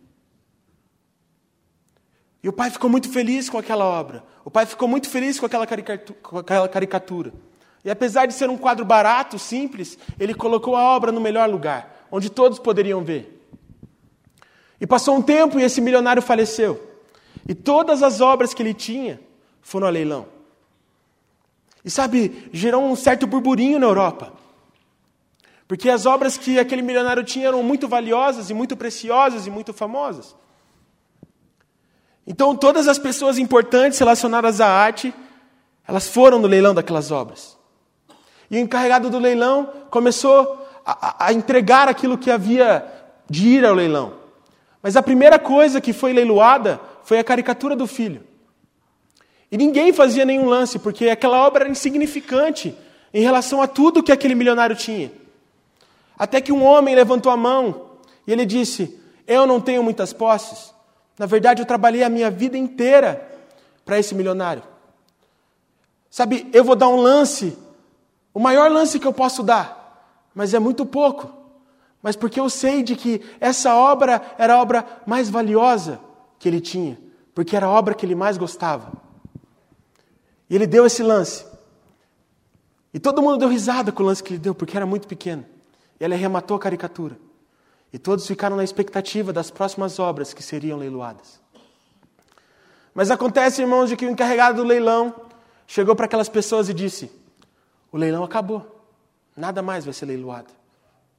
E 2.42 2.48
o 2.48 2.52
pai 2.52 2.70
ficou 2.70 2.88
muito 2.88 3.10
feliz 3.10 3.50
com 3.50 3.58
aquela 3.58 3.84
obra. 3.84 4.22
O 4.44 4.50
pai 4.50 4.66
ficou 4.66 4.86
muito 4.86 5.08
feliz 5.08 5.40
com 5.40 5.46
aquela, 5.46 5.66
com 5.66 6.38
aquela 6.38 6.68
caricatura. 6.68 7.32
E 7.84 7.90
apesar 7.90 8.26
de 8.26 8.34
ser 8.34 8.48
um 8.48 8.56
quadro 8.56 8.84
barato, 8.84 9.36
simples, 9.36 9.98
ele 10.18 10.34
colocou 10.34 10.76
a 10.76 10.82
obra 10.82 11.10
no 11.10 11.20
melhor 11.20 11.48
lugar, 11.48 12.06
onde 12.10 12.30
todos 12.30 12.58
poderiam 12.60 13.02
ver. 13.02 13.48
E 14.80 14.86
passou 14.86 15.16
um 15.16 15.22
tempo 15.22 15.58
e 15.58 15.64
esse 15.64 15.80
milionário 15.80 16.22
faleceu. 16.22 16.85
E 17.48 17.54
todas 17.54 18.02
as 18.02 18.20
obras 18.20 18.52
que 18.52 18.62
ele 18.62 18.74
tinha 18.74 19.20
foram 19.60 19.86
a 19.86 19.90
leilão. 19.90 20.26
E 21.84 21.90
sabe, 21.90 22.48
gerou 22.52 22.84
um 22.84 22.96
certo 22.96 23.26
burburinho 23.26 23.78
na 23.78 23.86
Europa. 23.86 24.32
Porque 25.68 25.88
as 25.88 26.06
obras 26.06 26.36
que 26.36 26.58
aquele 26.58 26.82
milionário 26.82 27.24
tinha 27.24 27.48
eram 27.48 27.62
muito 27.62 27.88
valiosas 27.88 28.50
e 28.50 28.54
muito 28.54 28.76
preciosas 28.76 29.46
e 29.46 29.50
muito 29.50 29.72
famosas. 29.72 30.34
Então, 32.26 32.56
todas 32.56 32.88
as 32.88 32.98
pessoas 32.98 33.38
importantes 33.38 33.98
relacionadas 33.98 34.60
à 34.60 34.66
arte, 34.66 35.14
elas 35.86 36.08
foram 36.08 36.40
no 36.40 36.48
leilão 36.48 36.74
daquelas 36.74 37.12
obras. 37.12 37.56
E 38.50 38.56
o 38.56 38.60
encarregado 38.60 39.08
do 39.08 39.18
leilão 39.18 39.72
começou 39.90 40.66
a, 40.84 41.26
a 41.26 41.32
entregar 41.32 41.88
aquilo 41.88 42.18
que 42.18 42.30
havia 42.30 42.84
de 43.30 43.48
ir 43.48 43.64
ao 43.64 43.74
leilão. 43.74 44.25
Mas 44.86 44.94
a 44.94 45.02
primeira 45.02 45.36
coisa 45.36 45.80
que 45.80 45.92
foi 45.92 46.12
leiloada 46.12 46.80
foi 47.02 47.18
a 47.18 47.24
caricatura 47.24 47.74
do 47.74 47.88
filho. 47.88 48.22
E 49.50 49.56
ninguém 49.56 49.92
fazia 49.92 50.24
nenhum 50.24 50.48
lance, 50.48 50.78
porque 50.78 51.08
aquela 51.08 51.44
obra 51.44 51.64
era 51.64 51.72
insignificante 51.72 52.72
em 53.12 53.20
relação 53.20 53.60
a 53.60 53.66
tudo 53.66 54.00
que 54.00 54.12
aquele 54.12 54.36
milionário 54.36 54.76
tinha. 54.76 55.10
Até 56.16 56.40
que 56.40 56.52
um 56.52 56.62
homem 56.62 56.94
levantou 56.94 57.32
a 57.32 57.36
mão 57.36 57.96
e 58.28 58.32
ele 58.32 58.46
disse: 58.46 58.96
Eu 59.26 59.44
não 59.44 59.60
tenho 59.60 59.82
muitas 59.82 60.12
posses. 60.12 60.72
Na 61.18 61.26
verdade, 61.26 61.60
eu 61.60 61.66
trabalhei 61.66 62.04
a 62.04 62.08
minha 62.08 62.30
vida 62.30 62.56
inteira 62.56 63.28
para 63.84 63.98
esse 63.98 64.14
milionário. 64.14 64.62
Sabe, 66.08 66.48
eu 66.52 66.62
vou 66.62 66.76
dar 66.76 66.86
um 66.86 67.00
lance, 67.00 67.58
o 68.32 68.38
maior 68.38 68.70
lance 68.70 69.00
que 69.00 69.06
eu 69.08 69.12
posso 69.12 69.42
dar, 69.42 70.22
mas 70.32 70.54
é 70.54 70.60
muito 70.60 70.86
pouco. 70.86 71.35
Mas 72.06 72.14
porque 72.14 72.38
eu 72.38 72.48
sei 72.48 72.84
de 72.84 72.94
que 72.94 73.20
essa 73.40 73.74
obra 73.74 74.22
era 74.38 74.54
a 74.54 74.62
obra 74.62 74.86
mais 75.04 75.28
valiosa 75.28 75.98
que 76.38 76.48
ele 76.48 76.60
tinha, 76.60 76.96
porque 77.34 77.56
era 77.56 77.66
a 77.66 77.68
obra 77.68 77.96
que 77.96 78.06
ele 78.06 78.14
mais 78.14 78.38
gostava. 78.38 78.92
E 80.48 80.54
ele 80.54 80.68
deu 80.68 80.86
esse 80.86 81.02
lance. 81.02 81.44
E 82.94 83.00
todo 83.00 83.20
mundo 83.20 83.38
deu 83.38 83.48
risada 83.48 83.90
com 83.90 84.04
o 84.04 84.06
lance 84.06 84.22
que 84.22 84.34
ele 84.34 84.38
deu, 84.38 84.54
porque 84.54 84.76
era 84.76 84.86
muito 84.86 85.08
pequeno. 85.08 85.44
E 85.98 86.04
ele 86.04 86.14
arrematou 86.14 86.56
a 86.56 86.60
caricatura. 86.60 87.18
E 87.92 87.98
todos 87.98 88.24
ficaram 88.24 88.54
na 88.54 88.62
expectativa 88.62 89.32
das 89.32 89.50
próximas 89.50 89.98
obras 89.98 90.32
que 90.32 90.44
seriam 90.44 90.78
leiloadas. 90.78 91.40
Mas 92.94 93.10
acontece, 93.10 93.62
irmãos, 93.62 93.88
de 93.88 93.96
que 93.96 94.06
o 94.06 94.10
encarregado 94.10 94.62
do 94.62 94.68
leilão 94.68 95.12
chegou 95.66 95.96
para 95.96 96.06
aquelas 96.06 96.28
pessoas 96.28 96.68
e 96.68 96.72
disse: 96.72 97.10
O 97.90 97.96
leilão 97.96 98.22
acabou, 98.22 98.80
nada 99.36 99.60
mais 99.60 99.84
vai 99.84 99.92
ser 99.92 100.06
leiloado. 100.06 100.54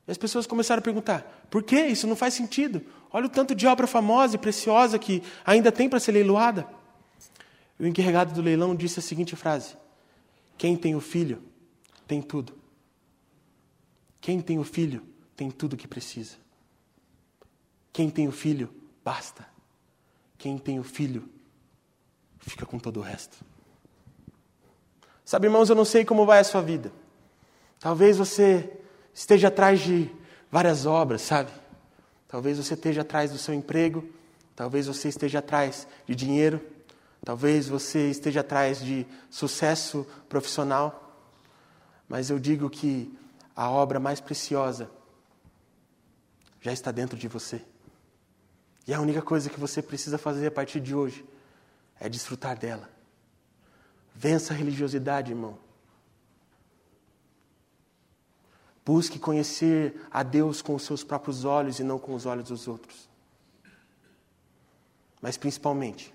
E 0.08 0.12
as 0.12 0.18
pessoas 0.18 0.48
começaram 0.48 0.80
a 0.80 0.84
perguntar: 0.84 1.46
Por 1.50 1.62
que? 1.62 1.80
Isso 1.80 2.08
não 2.08 2.16
faz 2.16 2.34
sentido. 2.34 2.82
Olha 3.12 3.26
o 3.26 3.30
tanto 3.30 3.54
de 3.54 3.68
obra 3.68 3.86
famosa 3.86 4.36
e 4.36 4.40
preciosa 4.40 4.98
que 4.98 5.22
ainda 5.46 5.72
tem 5.72 5.90
para 5.90 6.00
ser 6.00 6.14
leiloada. 6.14 6.68
E 7.80 7.84
o 7.84 7.88
encarregado 7.88 8.34
do 8.34 8.42
leilão 8.42 8.76
disse 8.76 9.00
a 9.00 9.02
seguinte 9.04 9.36
frase: 9.36 9.76
Quem 10.58 10.78
tem 10.78 10.96
o 10.96 11.02
filho 11.02 11.44
tem 12.08 12.22
tudo. 12.22 12.54
Quem 14.22 14.42
tem 14.42 14.58
o 14.58 14.64
filho 14.64 15.04
tem 15.36 15.52
tudo 15.52 15.74
o 15.74 15.78
que 15.78 15.88
precisa. 15.88 16.36
Quem 17.92 18.10
tem 18.10 18.28
o 18.28 18.32
filho, 18.32 18.74
basta. 19.04 19.48
Quem 20.38 20.58
tem 20.58 20.80
o 20.80 20.84
filho, 20.84 21.28
fica 22.40 22.66
com 22.66 22.78
todo 22.78 22.98
o 22.98 23.04
resto. 23.04 23.38
Sabe, 25.26 25.48
irmãos, 25.48 25.70
eu 25.70 25.76
não 25.76 25.84
sei 25.84 26.06
como 26.06 26.26
vai 26.26 26.40
a 26.40 26.44
sua 26.44 26.62
vida. 26.62 26.92
Talvez 27.80 28.18
você 28.18 28.80
esteja 29.18 29.48
atrás 29.48 29.80
de 29.80 30.12
várias 30.52 30.86
obras, 30.86 31.24
sabe? 31.24 31.52
Talvez 32.28 32.60
você 32.60 32.76
esteja 32.76 33.02
atrás 33.02 33.32
do 33.32 33.38
seu 33.40 33.52
emprego, 33.52 34.08
talvez 34.56 34.86
você 34.86 35.10
esteja 35.10 35.40
atrás 35.40 35.88
de 36.06 36.14
dinheiro, 36.14 36.62
talvez 37.26 37.68
você 37.68 38.12
esteja 38.12 38.42
atrás 38.42 38.80
de 38.80 39.08
sucesso 39.28 40.06
profissional, 40.30 41.20
mas 42.08 42.30
eu 42.30 42.38
digo 42.38 42.70
que 42.70 43.12
a 43.56 43.72
obra 43.72 44.00
mais 44.00 44.22
preciosa 44.22 44.88
já 46.62 46.72
está 46.72 46.92
dentro 46.92 47.18
de 47.18 47.28
você. 47.28 47.64
E 48.86 48.94
a 48.94 49.02
única 49.02 49.24
coisa 49.24 49.50
que 49.50 49.60
você 49.60 49.82
precisa 49.82 50.20
fazer 50.20 50.48
a 50.48 50.52
partir 50.52 50.80
de 50.80 50.94
hoje 50.94 51.26
é 52.00 52.08
desfrutar 52.08 52.56
dela. 52.56 52.88
Vença 54.14 54.54
a 54.54 54.58
religiosidade, 54.58 55.32
irmão. 55.32 55.58
Busque 58.88 59.20
conhecer 59.20 60.02
a 60.10 60.24
Deus 60.24 60.62
com 60.62 60.74
os 60.74 60.84
seus 60.84 61.04
próprios 61.04 61.44
olhos 61.44 61.78
e 61.78 61.84
não 61.84 62.00
com 62.00 62.16
os 62.16 62.26
olhos 62.26 62.48
dos 62.48 62.70
outros. 62.70 63.10
Mas 65.22 65.36
principalmente, 65.36 66.14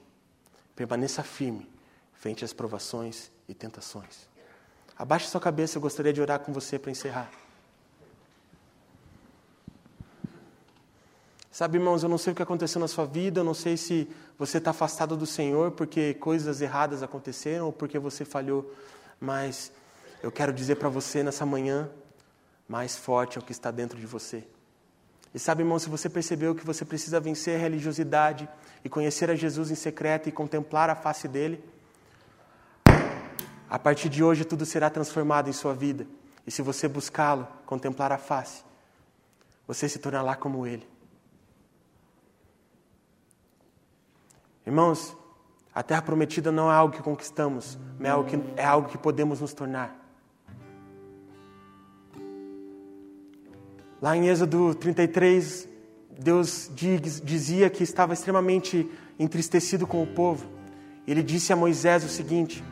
permaneça 0.74 1.22
firme 1.22 1.68
frente 2.14 2.46
às 2.46 2.54
provações 2.54 3.30
e 3.46 3.52
tentações. 3.52 4.26
Abaixe 4.96 5.28
sua 5.28 5.38
cabeça, 5.38 5.76
eu 5.76 5.82
gostaria 5.82 6.14
de 6.14 6.22
orar 6.22 6.40
com 6.40 6.50
você 6.50 6.78
para 6.78 6.90
encerrar. 6.90 7.30
Sabe, 11.50 11.76
irmãos, 11.76 12.02
eu 12.02 12.08
não 12.08 12.16
sei 12.16 12.32
o 12.32 12.37
que 12.37 12.42
aconteceu 12.42 12.80
na 12.80 12.88
sua 12.88 13.04
vida, 13.04 13.40
eu 13.40 13.44
não 13.44 13.52
sei 13.52 13.76
se 13.76 14.08
você 14.38 14.56
está 14.56 14.70
afastado 14.70 15.14
do 15.14 15.26
Senhor 15.26 15.72
porque 15.72 16.14
coisas 16.14 16.62
erradas 16.62 17.02
aconteceram 17.02 17.66
ou 17.66 17.72
porque 17.72 17.98
você 17.98 18.24
falhou, 18.24 18.74
mas 19.20 19.70
eu 20.22 20.32
quero 20.32 20.54
dizer 20.54 20.76
para 20.76 20.88
você 20.88 21.22
nessa 21.22 21.44
manhã 21.44 21.90
mais 22.72 22.96
forte 22.96 23.37
é 23.37 23.38
o 23.38 23.44
que 23.44 23.52
está 23.52 23.70
dentro 23.70 23.98
de 23.98 24.06
você. 24.06 24.42
E 25.35 25.38
sabe, 25.38 25.62
irmão, 25.62 25.78
se 25.78 25.90
você 25.90 26.08
percebeu 26.08 26.54
que 26.54 26.64
você 26.64 26.87
precisa 26.87 27.20
vencer 27.20 27.56
a 27.56 27.58
religiosidade 27.58 28.48
e 28.82 28.88
conhecer 28.88 29.30
a 29.30 29.35
Jesus 29.35 29.70
em 29.70 29.74
secreto 29.74 30.26
e 30.30 30.32
contemplar 30.32 30.88
a 30.88 30.94
face 30.94 31.28
dele, 31.28 31.62
a 33.68 33.78
partir 33.78 34.08
de 34.08 34.24
hoje 34.24 34.46
tudo 34.46 34.64
será 34.64 34.88
transformado 34.88 35.50
em 35.50 35.52
sua 35.52 35.74
vida. 35.74 36.06
E 36.46 36.50
se 36.50 36.62
você 36.62 36.88
buscá-lo, 36.88 37.46
contemplar 37.66 38.11
a 38.11 38.16
face, 38.16 38.64
você 39.66 39.87
se 39.87 39.98
tornará 39.98 40.35
como 40.35 40.66
ele. 40.66 40.88
Irmãos, 44.66 45.14
a 45.74 45.82
terra 45.82 46.00
prometida 46.00 46.50
não 46.50 46.72
é 46.72 46.74
algo 46.74 46.96
que 46.96 47.02
conquistamos, 47.02 47.78
mas 47.98 48.08
é 48.08 48.11
algo 48.11 48.30
que, 48.30 48.42
é 48.56 48.64
algo 48.64 48.88
que 48.88 48.96
podemos 48.96 49.42
nos 49.42 49.52
tornar. 49.52 50.01
Lá 54.02 54.16
em 54.16 54.28
Êxodo 54.28 54.74
33, 54.74 55.68
Deus 56.18 56.68
dizia 57.22 57.70
que 57.70 57.84
estava 57.84 58.12
extremamente 58.12 58.90
entristecido 59.16 59.86
com 59.86 60.02
o 60.02 60.06
povo. 60.08 60.44
Ele 61.06 61.22
disse 61.22 61.52
a 61.52 61.56
Moisés 61.56 62.02
o 62.02 62.08
seguinte: 62.08 62.64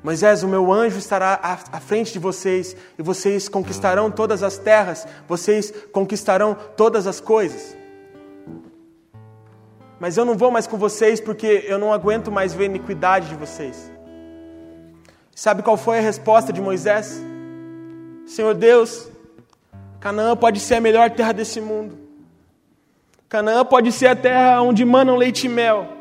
Moisés, 0.00 0.44
o 0.44 0.48
meu 0.48 0.72
anjo 0.72 0.96
estará 0.96 1.40
à 1.42 1.80
frente 1.80 2.12
de 2.12 2.20
vocês, 2.20 2.76
e 2.96 3.02
vocês 3.02 3.48
conquistarão 3.48 4.12
todas 4.12 4.44
as 4.44 4.56
terras, 4.58 5.08
vocês 5.26 5.74
conquistarão 5.92 6.56
todas 6.76 7.08
as 7.08 7.18
coisas. 7.18 7.76
Mas 9.98 10.16
eu 10.16 10.24
não 10.24 10.38
vou 10.38 10.52
mais 10.52 10.68
com 10.68 10.78
vocês 10.78 11.20
porque 11.20 11.64
eu 11.66 11.78
não 11.78 11.92
aguento 11.92 12.30
mais 12.30 12.54
ver 12.54 12.62
a 12.62 12.66
iniquidade 12.66 13.28
de 13.28 13.34
vocês. 13.34 13.90
Sabe 15.34 15.64
qual 15.64 15.76
foi 15.76 15.98
a 15.98 16.02
resposta 16.02 16.52
de 16.52 16.60
Moisés? 16.60 17.20
Senhor 18.24 18.54
Deus, 18.54 19.08
Canaã 20.04 20.36
pode 20.36 20.60
ser 20.60 20.74
a 20.74 20.80
melhor 20.82 21.08
terra 21.12 21.32
desse 21.32 21.62
mundo. 21.62 21.96
Canaã 23.26 23.64
pode 23.64 23.90
ser 23.90 24.08
a 24.08 24.14
terra 24.14 24.60
onde 24.60 24.84
manam 24.84 25.16
leite 25.16 25.46
e 25.46 25.48
mel. 25.48 25.96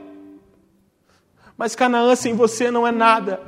Mas 1.58 1.74
Canaã 1.74 2.14
sem 2.14 2.36
você 2.36 2.70
não 2.70 2.86
é 2.86 2.92
nada. 2.92 3.40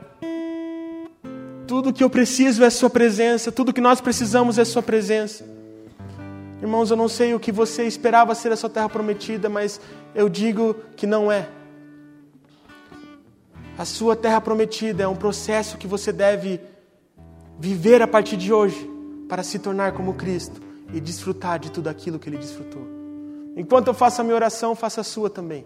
Tudo 1.68 1.92
que 1.92 2.02
eu 2.02 2.10
preciso 2.10 2.64
é 2.64 2.70
Sua 2.70 2.90
presença, 2.90 3.52
tudo 3.52 3.74
que 3.74 3.82
nós 3.82 4.00
precisamos 4.00 4.58
é 4.58 4.64
Sua 4.64 4.82
presença. 4.82 5.46
Irmãos, 6.62 6.90
eu 6.90 6.96
não 6.96 7.10
sei 7.10 7.34
o 7.34 7.40
que 7.40 7.52
você 7.52 7.84
esperava 7.84 8.34
ser 8.34 8.54
a 8.54 8.56
sua 8.56 8.70
terra 8.70 8.88
prometida, 8.88 9.50
mas 9.50 9.82
eu 10.16 10.30
digo 10.30 10.74
que 10.96 11.06
não 11.06 11.30
é. 11.30 11.50
A 13.78 13.84
sua 13.84 14.16
terra 14.16 14.40
prometida 14.40 15.04
é 15.04 15.08
um 15.08 15.18
processo 15.18 15.78
que 15.78 15.86
você 15.86 16.14
deve 16.14 16.62
viver 17.60 18.02
a 18.02 18.08
partir 18.08 18.38
de 18.38 18.54
hoje 18.54 18.95
para 19.28 19.44
se 19.44 19.60
tornar 19.60 19.94
como 19.94 20.14
Cristo 20.14 20.62
e 20.94 21.00
desfrutar 21.00 21.60
de 21.60 21.72
tudo 21.72 21.88
aquilo 21.88 22.20
que 22.20 22.30
Ele 22.30 22.38
desfrutou. 22.38 22.86
Enquanto 23.56 23.88
eu 23.88 23.94
faço 23.94 24.22
a 24.22 24.24
minha 24.24 24.36
oração, 24.36 24.76
faça 24.76 25.02
a 25.02 25.04
sua 25.04 25.30
também. 25.30 25.66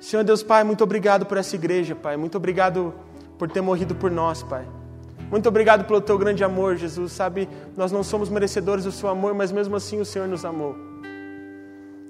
Senhor 0.00 0.22
Deus 0.22 0.42
Pai, 0.42 0.64
muito 0.64 0.84
obrigado 0.84 1.26
por 1.26 1.36
essa 1.36 1.54
igreja, 1.54 1.94
Pai. 1.94 2.16
Muito 2.16 2.36
obrigado 2.36 2.94
por 3.38 3.50
ter 3.50 3.60
morrido 3.60 3.94
por 3.94 4.10
nós, 4.10 4.42
Pai. 4.42 4.66
Muito 5.30 5.48
obrigado 5.48 5.84
pelo 5.84 6.00
teu 6.00 6.16
grande 6.16 6.44
amor, 6.44 6.76
Jesus. 6.76 7.12
Sabe, 7.12 7.48
nós 7.76 7.90
não 7.90 8.02
somos 8.02 8.28
merecedores 8.28 8.84
do 8.84 8.92
seu 8.92 9.08
amor, 9.08 9.34
mas 9.34 9.50
mesmo 9.50 9.76
assim 9.76 10.00
o 10.00 10.04
Senhor 10.04 10.28
nos 10.28 10.44
amou. 10.44 10.76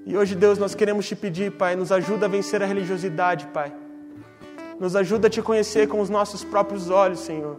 E 0.05 0.15
hoje, 0.15 0.35
Deus, 0.35 0.57
nós 0.57 0.73
queremos 0.73 1.05
te 1.05 1.15
pedir, 1.15 1.51
Pai, 1.51 1.75
nos 1.75 1.91
ajuda 1.91 2.27
a 2.27 2.29
vencer 2.29 2.61
a 2.63 2.65
religiosidade, 2.65 3.47
Pai. 3.47 3.73
Nos 4.79 4.95
ajuda 4.95 5.27
a 5.27 5.29
te 5.29 5.41
conhecer 5.41 5.87
com 5.87 5.99
os 5.99 6.09
nossos 6.09 6.43
próprios 6.43 6.89
olhos, 6.89 7.19
Senhor. 7.19 7.57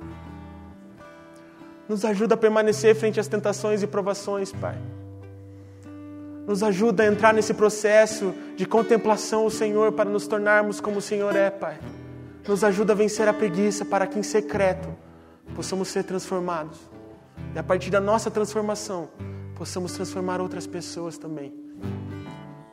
Nos 1.89 2.05
ajuda 2.05 2.35
a 2.35 2.39
permanecer 2.39 2.95
frente 2.95 3.19
às 3.19 3.29
tentações 3.29 3.83
e 3.83 3.87
provações, 3.87 4.53
Pai. 4.53 4.77
Nos 6.47 6.63
ajuda 6.63 7.03
a 7.03 7.07
entrar 7.07 7.33
nesse 7.33 7.55
processo 7.55 8.35
de 8.57 8.67
contemplação 8.67 9.45
ao 9.45 9.51
Senhor 9.51 9.93
para 9.93 10.09
nos 10.09 10.27
tornarmos 10.27 10.81
como 10.81 10.99
o 10.99 11.03
Senhor 11.03 11.35
é, 11.35 11.51
Pai. 11.51 11.79
Nos 12.47 12.63
ajuda 12.63 12.93
a 12.93 12.97
vencer 12.97 13.27
a 13.27 13.33
preguiça 13.33 13.87
para 13.87 14.07
que 14.07 14.19
em 14.19 14.23
secreto 14.23 14.95
possamos 15.55 15.89
ser 15.89 16.05
transformados. 16.05 16.79
E 17.55 17.59
a 17.59 17.63
partir 17.63 17.91
da 17.91 18.01
nossa 18.01 18.31
transformação, 18.31 19.09
possamos 19.55 19.93
transformar 19.93 20.43
outras 20.43 20.67
pessoas 20.67 21.17
também. 21.17 21.55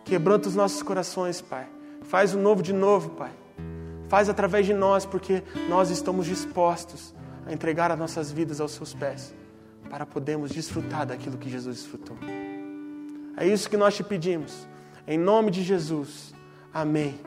Quebranta 0.04 0.50
os 0.50 0.56
nossos 0.56 0.84
corações, 0.84 1.40
Pai. 1.40 1.68
Faz 2.04 2.34
o 2.34 2.38
novo 2.38 2.62
de 2.62 2.74
novo, 2.74 3.12
Pai. 3.12 3.32
Faz 4.10 4.30
através 4.30 4.66
de 4.66 4.74
nós, 4.74 5.06
porque 5.06 5.42
nós 5.70 5.90
estamos 5.90 6.26
dispostos 6.26 7.15
a 7.46 7.54
entregar 7.54 7.92
as 7.92 8.00
nossas 8.00 8.32
vidas 8.32 8.60
aos 8.60 8.72
seus 8.72 8.94
pés, 8.94 9.34
para 9.90 10.06
podermos 10.06 10.52
desfrutar 10.52 11.06
daquilo 11.06 11.38
que 11.38 11.50
Jesus 11.50 11.78
desfrutou. 11.78 12.18
É 13.38 13.48
isso 13.48 13.70
que 13.70 13.78
nós 13.78 13.96
te 13.96 14.04
pedimos. 14.04 14.68
Em 15.08 15.18
nome 15.18 15.52
de 15.52 15.62
Jesus. 15.62 16.34
Amém. 16.74 17.20